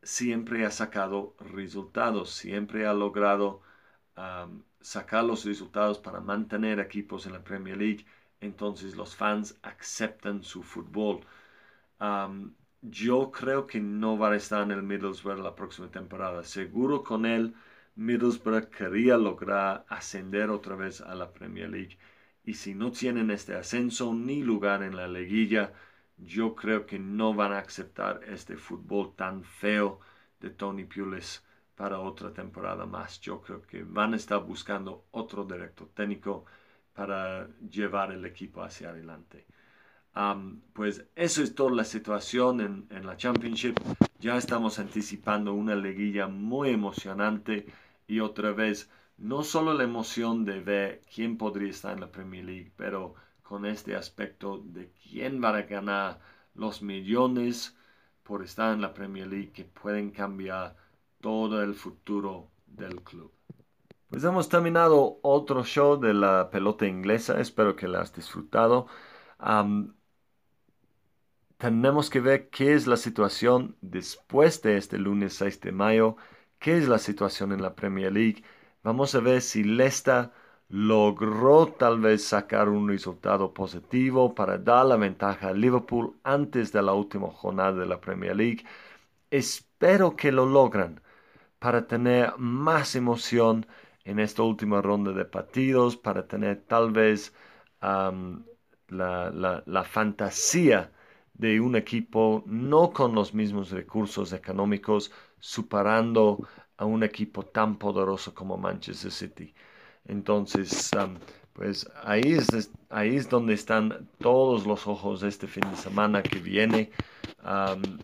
siempre 0.03 0.65
ha 0.65 0.71
sacado 0.71 1.35
resultados, 1.39 2.31
siempre 2.31 2.85
ha 2.85 2.93
logrado 2.93 3.61
sacar 4.81 5.23
los 5.23 5.45
resultados 5.45 5.99
para 5.99 6.19
mantener 6.21 6.79
equipos 6.79 7.25
en 7.25 7.33
la 7.33 7.43
Premier 7.43 7.77
League, 7.77 8.05
entonces 8.41 8.95
los 8.95 9.15
fans 9.15 9.57
aceptan 9.63 10.43
su 10.43 10.63
fútbol. 10.63 11.21
yo 12.81 13.31
creo 13.31 13.65
que 13.67 13.79
no 13.79 14.17
va 14.17 14.31
a 14.31 14.35
estar 14.35 14.61
en 14.63 14.71
el 14.71 14.83
Middlesbrough 14.83 15.39
la 15.39 15.55
próxima 15.55 15.89
temporada. 15.89 16.43
Seguro 16.43 17.03
con 17.03 17.25
él, 17.25 17.55
Middlesbrough 17.95 18.69
quería 18.69 19.17
lograr 19.17 19.85
ascender 19.89 20.49
otra 20.49 20.75
vez 20.75 21.01
a 21.01 21.15
la 21.15 21.31
Premier 21.31 21.69
League. 21.69 21.97
Y 22.43 22.53
si 22.53 22.75
no 22.75 22.91
tienen 22.91 23.31
este 23.31 23.55
ascenso 23.55 24.13
ni 24.13 24.43
lugar 24.43 24.83
en 24.83 24.95
la 24.95 25.07
liguilla, 25.07 25.73
yo 26.17 26.55
creo 26.55 26.85
que 26.85 26.99
no 26.99 27.33
van 27.33 27.53
a 27.53 27.59
aceptar 27.59 28.21
este 28.27 28.57
fútbol 28.57 29.15
tan 29.15 29.43
feo 29.43 29.99
de 30.39 30.51
Tony 30.51 30.85
Pulis 30.85 31.43
para 31.75 31.99
otra 31.99 32.31
temporada 32.33 32.85
más. 32.85 33.19
Yo 33.21 33.41
creo 33.41 33.61
que 33.61 33.83
van 33.83 34.13
a 34.13 34.17
estar 34.17 34.43
buscando 34.43 35.05
otro 35.11 35.43
director 35.45 35.89
técnico 35.93 36.45
para 36.93 37.47
llevar 37.69 38.11
el 38.11 38.25
equipo 38.25 38.63
hacia 38.63 38.89
adelante. 38.89 39.45
pues 40.73 41.05
eso 41.15 41.43
es 41.43 41.55
toda 41.55 41.71
la 41.71 41.83
situación 41.83 42.61
en, 42.61 42.87
en, 42.89 43.05
la 43.05 43.17
Championship. 43.17 43.77
Ya 44.19 44.37
estamos 44.37 44.79
anticipando 44.79 45.53
una 45.53 45.75
liguilla 45.75 46.27
muy 46.27 46.69
emocionante 46.69 47.65
y 48.07 48.19
otra 48.21 48.51
vez, 48.51 48.89
no 49.17 49.43
solo 49.43 49.73
la 49.73 49.83
emoción 49.83 50.45
de 50.45 50.59
ver 50.61 51.01
quién 51.13 51.37
podría 51.37 51.69
estar 51.69 51.93
en 51.93 52.01
la 52.01 52.11
Premier 52.11 52.45
League, 52.45 52.71
pero 52.77 53.15
con 53.43 53.65
este 53.65 53.95
aspecto 53.95 54.57
de 54.65 54.91
quién 55.03 55.41
va 55.43 55.49
a 55.55 55.61
ganar 55.63 56.19
los 56.55 56.81
millones 56.81 57.75
por 58.23 58.43
estar 58.43 58.73
en 58.73 58.81
la 58.81 58.93
Premier 58.93 59.27
League 59.27 59.51
que 59.51 59.65
pueden 59.65 60.11
cambiar 60.11 60.75
todo 61.25 61.63
el 61.63 61.73
futuro 61.73 62.51
del 62.67 63.01
club. 63.01 63.31
Pues 64.11 64.23
hemos 64.23 64.47
terminado 64.47 65.17
otro 65.23 65.63
show 65.63 65.99
de 65.99 66.13
la 66.13 66.51
pelota 66.51 66.85
inglesa, 66.85 67.41
espero 67.41 67.75
que 67.75 67.87
la 67.87 68.01
has 68.01 68.13
disfrutado. 68.13 68.85
tenemos 71.57 72.11
que 72.11 72.19
ver 72.19 72.49
qué 72.51 72.75
es 72.75 72.85
la 72.85 72.95
situación 72.95 73.75
después 73.81 74.61
de 74.61 74.77
este 74.77 74.99
lunes 74.99 75.33
6 75.33 75.61
de 75.61 75.71
mayo, 75.71 76.15
qué 76.59 76.77
es 76.77 76.87
la 76.87 76.99
situación 76.99 77.51
en 77.53 77.63
la 77.63 77.73
Premier 77.73 78.13
League. 78.13 78.43
Vamos 78.83 79.15
a 79.15 79.19
ver 79.19 79.41
si 79.41 79.63
Leicester 79.63 80.29
logró 80.69 81.69
tal 81.69 82.01
vez 82.01 82.23
sacar 82.23 82.69
un 82.69 82.87
resultado 82.87 83.51
positivo 83.51 84.35
para 84.35 84.59
dar 84.59 84.85
la 84.85 84.97
ventaja 84.97 85.47
a 85.47 85.53
Liverpool 85.53 86.19
antes 86.23 86.71
de 86.71 86.83
la 86.83 86.93
última 86.93 87.31
jornada 87.31 87.73
de 87.73 87.87
la 87.87 87.99
Premier 87.99 88.35
League. 88.35 88.63
Espero 89.31 90.15
que 90.15 90.31
lo 90.31 90.45
logran 90.45 91.01
para 91.65 91.87
tener 91.87 92.37
más 92.37 92.95
emoción 92.95 93.65
en 94.03 94.19
esta 94.19 94.43
última 94.43 94.83
ronda 94.83 95.13
de 95.13 95.25
partidos, 95.25 95.97
para 95.97 96.27
tener 96.27 96.61
tal 96.67 96.91
vez 96.91 97.33
la, 97.81 99.83
fantasía 99.89 100.91
de 101.33 101.59
un 101.59 101.75
equipo 101.75 102.43
no 102.45 102.91
con 102.91 103.15
los 103.15 103.33
mismos 103.33 103.71
recursos 103.71 104.31
económicos, 104.31 105.11
superando 105.39 106.47
a 106.77 106.85
un 106.85 107.01
equipo 107.01 107.41
tan 107.41 107.79
poderoso 107.79 108.35
como 108.35 108.57
Manchester 108.57 109.11
City. 109.11 109.55
Entonces, 110.07 110.91
pues 111.51 111.89
ahí 112.03 112.33
es, 112.33 112.69
ahí 112.91 113.15
es 113.15 113.27
donde 113.27 113.55
están 113.55 114.07
todos 114.19 114.67
los 114.67 114.85
ojos 114.85 115.23
este 115.23 115.47
fin 115.47 115.67
de 115.71 115.77
semana 115.77 116.21
que 116.21 116.37
viene. 116.37 116.91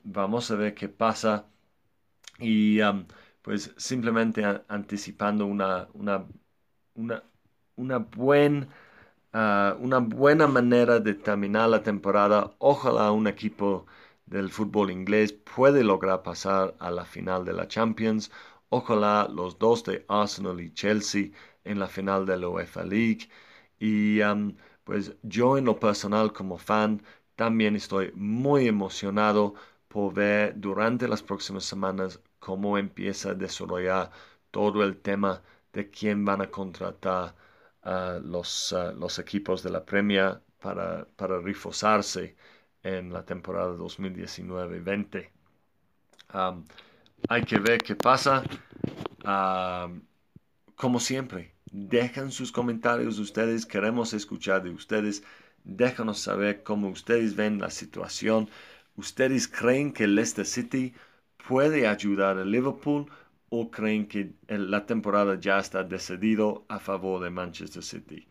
vamos 0.03 0.49
a 0.49 0.55
ver 0.55 0.73
qué 0.73 0.89
pasa 0.89 1.45
y 2.39 2.79
pues 3.41 3.73
simplemente 3.77 4.43
anticipando 4.67 5.45
una, 5.45 5.87
una, 5.93 6.25
una, 6.95 7.23
una, 7.77 8.07
ah, 9.33 9.75
una 9.79 9.99
buena 9.99 10.47
manera 10.47 10.99
de 10.99 11.13
terminar 11.15 11.69
la 11.69 11.83
temporada. 11.83 12.55
Ojalá 12.59 13.11
un 13.11 13.27
equipo 13.27 13.85
del 14.25 14.49
fútbol 14.51 14.91
inglés 14.91 15.33
puede 15.33 15.83
lograr 15.83 16.23
pasar 16.23 16.75
a 16.79 16.91
la 16.91 17.05
final 17.05 17.45
de 17.45 17.53
la 17.53 17.67
Champions. 17.67 18.31
Ojalá 18.69 19.27
los 19.29 19.57
dos 19.59 19.83
de 19.83 20.05
Arsenal 20.07 20.59
y 20.61 20.73
Chelsea 20.73 21.31
en 21.63 21.79
la 21.79 21.87
final 21.87 22.25
de 22.25 22.37
la 22.37 22.49
UEFA 22.49 22.83
League. 22.83 23.29
Y 23.79 24.19
pues 24.83 25.15
yo 25.23 25.57
en 25.57 25.65
lo 25.65 25.79
personal 25.79 26.33
como 26.33 26.57
fan 26.57 27.01
también 27.35 27.75
estoy 27.75 28.11
muy 28.15 28.67
emocionado 28.67 29.53
por 29.87 30.13
ver 30.13 30.53
durante 30.59 31.07
las 31.07 31.23
próximas 31.23 31.63
semanas 31.65 32.19
cómo 32.41 32.77
empieza 32.77 33.29
a 33.31 33.35
desarrollar 33.35 34.09
todo 34.51 34.83
el 34.83 34.97
tema 34.97 35.41
de 35.71 35.89
quién 35.89 36.25
van 36.25 36.41
a 36.41 36.49
contratar 36.49 37.35
a 37.83 38.19
los, 38.23 38.75
los 38.97 39.19
equipos 39.19 39.63
de 39.63 39.69
la 39.69 39.85
Premier 39.85 40.41
para, 40.59 41.05
para 41.15 41.39
reforzarse 41.39 42.35
en 42.83 43.13
la 43.13 43.23
temporada 43.23 43.73
2019-20. 43.75 45.29
hay 47.29 47.43
que 47.43 47.59
ver 47.59 47.77
qué 47.79 47.95
pasa. 47.95 48.43
como 50.75 50.99
siempre, 50.99 51.53
dejan 51.71 52.31
sus 52.31 52.51
comentarios 52.51 53.19
ustedes, 53.19 53.65
queremos 53.67 54.13
escuchar 54.13 54.63
de 54.63 54.71
ustedes. 54.71 55.23
Déjanos 55.63 56.17
saber 56.19 56.63
cómo 56.63 56.89
ustedes 56.89 57.35
ven 57.35 57.59
la 57.59 57.69
situación. 57.69 58.49
¿Ustedes 58.95 59.47
creen 59.47 59.93
que 59.93 60.07
Leicester 60.07 60.45
City 60.45 60.93
puede 61.47 61.87
ayudar 61.87 62.37
a 62.37 62.45
Liverpool 62.45 63.05
o 63.49 63.69
creen 63.69 64.07
que 64.07 64.33
la 64.47 64.85
temporada 64.85 65.39
ya 65.39 65.59
está 65.59 65.83
decidido 65.83 66.65
a 66.69 66.79
favor 66.79 67.21
de 67.23 67.29
Manchester 67.29 67.83
City? 67.83 68.27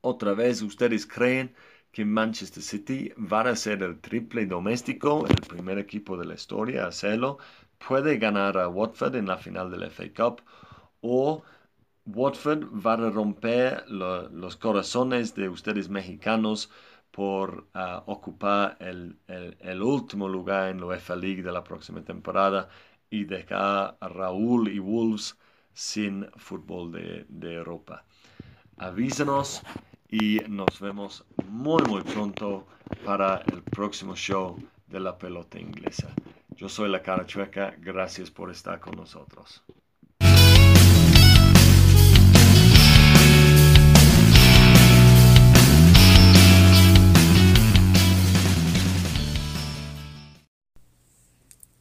Otra 0.00 0.34
vez, 0.34 0.62
¿ustedes 0.62 1.06
creen 1.06 1.54
que 1.92 2.04
Manchester 2.04 2.62
City 2.62 3.12
va 3.16 3.42
a 3.42 3.56
ser 3.56 3.82
el 3.82 4.00
triple 4.00 4.46
doméstico, 4.46 5.26
el 5.26 5.46
primer 5.46 5.78
equipo 5.78 6.16
de 6.16 6.26
la 6.26 6.34
historia 6.34 6.84
a 6.84 6.88
hacerlo? 6.88 7.38
¿Puede 7.86 8.18
ganar 8.18 8.58
a 8.58 8.68
Watford 8.68 9.16
en 9.16 9.26
la 9.26 9.38
final 9.38 9.70
del 9.70 9.84
FA 9.84 10.04
Cup? 10.14 10.42
¿O 11.00 11.42
Watford 12.06 12.64
va 12.84 12.94
a 12.94 13.10
romper 13.10 13.84
los 13.88 14.56
corazones 14.56 15.34
de 15.34 15.48
ustedes 15.48 15.88
mexicanos 15.88 16.70
por 17.12 17.68
ah, 17.74 18.02
ocupar 18.06 18.76
el, 18.80 19.16
último 19.82 20.28
lugar 20.28 20.70
en 20.70 20.80
la 20.80 20.86
UEFA 20.86 21.14
League 21.14 21.42
de 21.42 21.52
la 21.52 21.62
próxima 21.62 22.02
temporada 22.02 22.68
y 23.10 23.24
dejar 23.24 23.96
a 24.00 24.08
Raúl 24.08 24.68
y 24.68 24.78
Wolves 24.78 25.38
sin 25.74 26.26
fútbol 26.36 26.90
de, 26.90 27.26
de 27.28 27.54
Europa. 27.54 28.04
Avísenos 28.78 29.62
y 30.08 30.40
nos 30.48 30.80
vemos 30.80 31.24
muy 31.46 31.82
muy 31.84 32.02
pronto 32.02 32.66
para 33.04 33.42
el 33.52 33.62
próximo 33.62 34.16
show 34.16 34.58
de 34.88 35.00
la 35.00 35.16
pelota 35.16 35.60
inglesa. 35.60 36.12
Yo 36.56 36.68
soy 36.68 36.90
la 36.90 37.02
cara 37.02 37.26
chueca, 37.26 37.74
gracias 37.78 38.30
por 38.30 38.50
estar 38.50 38.80
con 38.80 38.96
nosotros. 38.96 39.62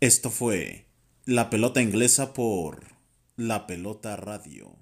Esto 0.02 0.32
fue 0.32 0.88
La 1.26 1.52
Pelota 1.52 1.80
Inglesa 1.80 2.34
por 2.34 2.86
La 3.36 3.68
Pelota 3.68 4.16
Radio. 4.16 4.76